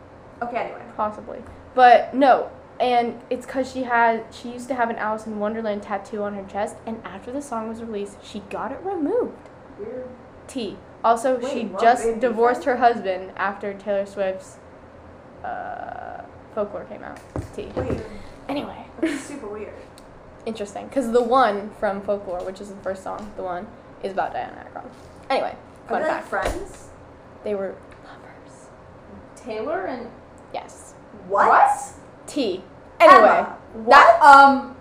[0.42, 0.82] Okay, anyway.
[0.98, 1.39] possibly.
[1.76, 5.84] But no, and it's because she had she used to have an Alice in Wonderland
[5.84, 9.50] tattoo on her chest, and after the song was released, she got it removed.
[9.80, 10.08] Weird.
[10.48, 10.78] T.
[11.04, 11.82] Also, Wait, she what?
[11.82, 14.58] just Baby divorced her husband after Taylor Swift's
[15.44, 16.24] uh,
[16.54, 17.20] folklore came out.
[17.56, 17.72] T.
[17.76, 18.02] Wait,
[18.50, 19.74] Anyway, that's super weird.
[20.46, 23.66] interesting, because the one from folklore, which is the first song, the one
[24.04, 24.89] is about Dianna Agron.
[25.30, 25.56] Anyway,
[25.88, 26.89] Are fun they like fact: friends?
[27.44, 27.76] They were
[28.06, 28.70] lovers.
[29.36, 30.10] Taylor and
[30.54, 30.94] Yes.
[31.28, 31.72] What?
[32.28, 32.64] T.
[33.00, 33.58] Anyway, Emma.
[33.89, 34.76] that um.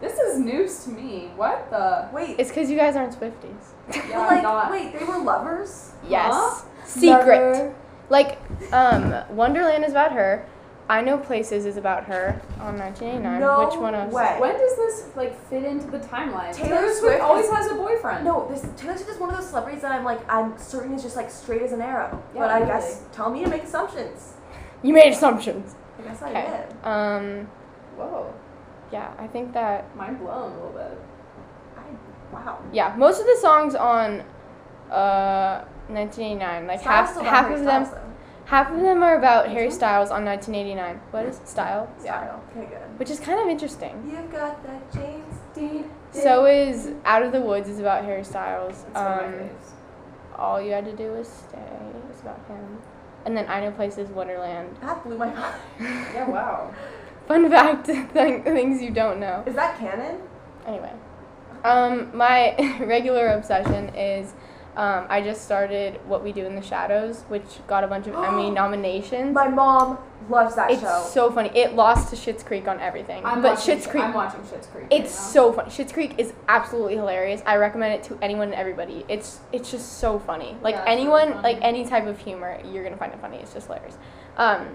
[0.00, 1.30] This is news to me.
[1.36, 2.08] What the?
[2.12, 2.36] Wait.
[2.38, 3.72] it's because you guys aren't Swifties.
[3.88, 4.70] but Yeah, like, not.
[4.70, 5.92] wait, they were lovers?
[6.08, 6.32] Yes.
[6.32, 6.64] Huh?
[6.84, 7.52] Secret.
[7.52, 7.74] Lover.
[8.10, 8.38] Like,
[8.72, 10.46] um, Wonderland is about her.
[10.90, 13.40] I Know Places is about her on 1989.
[13.40, 14.12] No Which one else?
[14.12, 14.36] way.
[14.38, 16.54] When does this like fit into the timeline?
[16.54, 18.24] Taylor Swift Swift always is- has a boyfriend.
[18.24, 21.02] No, this Taylor Swift is one of those celebrities that I'm like, I'm certain is
[21.02, 22.22] just like straight as an arrow.
[22.34, 22.66] Yeah, but I really.
[22.70, 24.32] guess tell me to make assumptions.
[24.82, 25.74] You made assumptions.
[25.98, 26.64] I guess I Okay.
[26.68, 26.86] did.
[26.88, 27.48] Um,
[27.96, 28.32] Whoa.
[28.90, 30.98] yeah, I think that, Mind blown a little bit.
[31.76, 32.58] I, wow.
[32.72, 34.20] yeah, most of the songs on,
[34.90, 38.07] uh, 1989, like Styles half, half of them, Styles, though.
[38.48, 39.70] Half of them are about Which Harry?
[39.70, 41.00] Styles on 1989.
[41.12, 41.48] What is it?
[41.48, 41.88] Style?
[42.04, 42.36] Yeah.
[42.50, 42.98] Okay, good.
[42.98, 43.94] Which is kind of interesting.
[44.10, 45.90] You've got that James Dean.
[46.10, 48.84] So is Out of the Woods is about Harry Styles.
[48.94, 49.50] That's Um.
[50.36, 51.58] All You Had to Do Was Stay
[52.12, 52.78] is about him.
[53.26, 54.76] And then I Know Places, Wonderland.
[54.80, 55.54] That blew my mind.
[56.14, 56.28] Yeah.
[56.28, 56.72] Wow.
[57.26, 58.06] Fun fact, th-
[58.44, 59.42] things you don't know.
[59.46, 60.20] Is that canon?
[60.66, 60.92] Anyway,
[61.64, 64.32] um, my regular obsession is
[64.78, 68.14] um, I just started What We Do in the Shadows, which got a bunch of
[68.14, 69.34] Emmy nominations.
[69.34, 69.98] My mom
[70.30, 71.00] loves that it's show.
[71.02, 71.50] It's so funny.
[71.52, 74.04] It lost to Schitt's Creek on everything, I'm but watching, Schitt's Creek.
[74.04, 74.86] I'm watching Schitt's Creek.
[74.90, 75.68] It's right so funny.
[75.70, 77.42] Schitt's Creek is absolutely hilarious.
[77.44, 79.04] I recommend it to anyone and everybody.
[79.08, 80.56] It's it's just so funny.
[80.62, 81.42] Like Yeah, really anyone, funny.
[81.42, 83.38] like any type of humor, you're gonna find it funny.
[83.38, 83.98] It's just hilarious.
[84.36, 84.68] Um,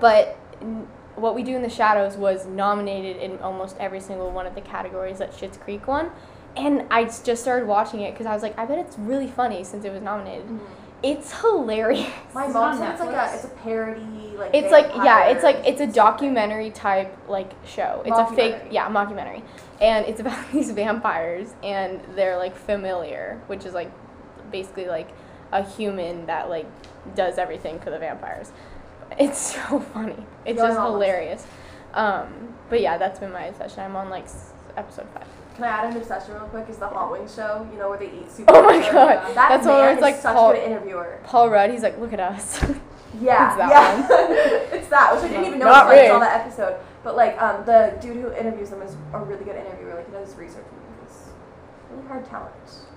[0.00, 4.46] but n- what we do in the shadows was nominated in almost every single one
[4.46, 6.10] of the categories that Schitt's Creek won.
[6.58, 9.62] And I just started watching it because I was like, I bet it's really funny
[9.64, 10.46] since it was nominated.
[10.48, 10.60] Mhm.
[11.02, 12.10] It's hilarious.
[12.34, 15.44] My mom on said it's like a it's a parody like It's like yeah, it's
[15.44, 18.02] like it's a documentary type like show.
[18.04, 19.42] It's a fake yeah, mockumentary.
[19.80, 23.92] And it's about these vampires and they're like familiar, which is like
[24.50, 25.08] basically like
[25.52, 26.66] a human that like
[27.14, 28.50] does everything for the vampires.
[29.18, 30.26] It's so funny.
[30.44, 31.46] It's You're just hilarious.
[31.94, 33.80] Um, but yeah, that's been my obsession.
[33.80, 35.22] I'm on like s- episode 5.
[35.58, 36.68] Can I add an obsession real quick?
[36.68, 37.68] Is the Hot Wings show?
[37.72, 38.52] You know where they eat super.
[38.54, 39.34] Oh my god.
[39.34, 41.18] That That's man one where it's is like such Paul, a good interviewer.
[41.24, 42.64] Paul Rudd, he's like, "Look at us."
[43.20, 44.06] Yeah, It's that yeah.
[44.78, 46.76] it's that, which I didn't even know Not until I saw that episode.
[47.02, 49.94] But like, um, the dude who interviews them is a really good interviewer.
[49.94, 50.66] Like, he does research.
[50.70, 51.30] and He's
[51.90, 52.52] really hard talent.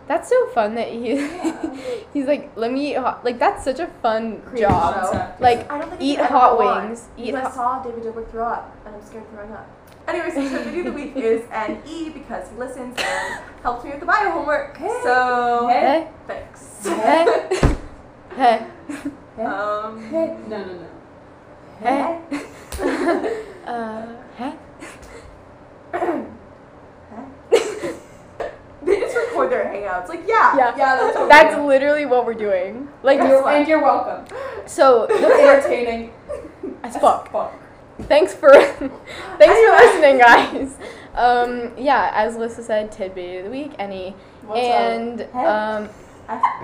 [0.08, 1.78] That's so fun that he Yeah.
[2.14, 4.94] he's like, "Let me eat hot." Like that's such a fun Creative job.
[4.96, 5.02] show.
[5.12, 5.42] Concept.
[5.42, 7.08] Like I don't think eat it could ever hot go on, wings.
[7.18, 7.54] Eat Because I hot.
[7.54, 9.68] saw David Dobrik throw up, and I'm scared of throwing up.
[10.08, 13.92] Anyways, the video of the week is an E because he listens and helps me
[13.92, 14.76] with the bio homework.
[15.04, 15.82] So Hey.
[15.82, 16.88] Hey, thanks.
[16.88, 17.46] hey,
[18.36, 18.66] hey,
[19.44, 20.88] um, No, no, no.
[21.80, 22.20] hey.
[23.66, 24.54] uh, hey.
[28.84, 30.10] they just record their hangouts.
[30.10, 30.76] Like, yeah, Yeah.
[30.78, 32.90] yeah, that's what That's literally what we're doing.
[33.04, 34.26] Like, You're, and you're welcome.
[34.66, 36.12] so the entertaining.
[36.84, 37.32] as fuck.
[37.32, 37.54] Fuck.
[38.04, 40.78] Thanks for thanks for listening, guys.
[41.14, 44.12] Um, yeah, as Lissa said, tidbit of the week, any,
[44.46, 45.90] What's and um,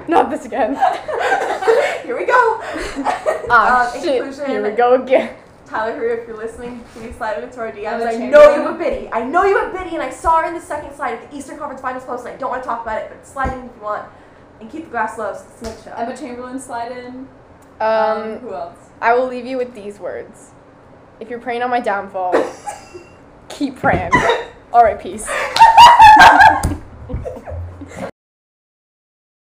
[0.08, 0.76] not this again.
[2.04, 2.62] Here we go.
[3.50, 4.46] Ah, Um, shit.
[4.46, 5.34] Here we go again.
[5.66, 8.06] Tyler, Herro, if you're listening, please slide into our DMs.
[8.06, 9.10] I know you have a Biddy.
[9.10, 11.38] I know you have Biddy, and I saw her in the second slide at the
[11.38, 13.66] Eastern Conference Finals post, and I don't want to talk about it, but slide in
[13.66, 14.06] if you want.
[14.60, 15.92] And keep the grass low, so it's Snake Show.
[15.98, 17.28] Emma Chamberlain slide in.
[17.80, 18.78] Um, who else?
[19.00, 20.52] I will leave you with these words
[21.20, 22.34] if you're praying on my downfall,
[23.50, 24.12] keep praying.
[24.72, 25.28] All right, peace.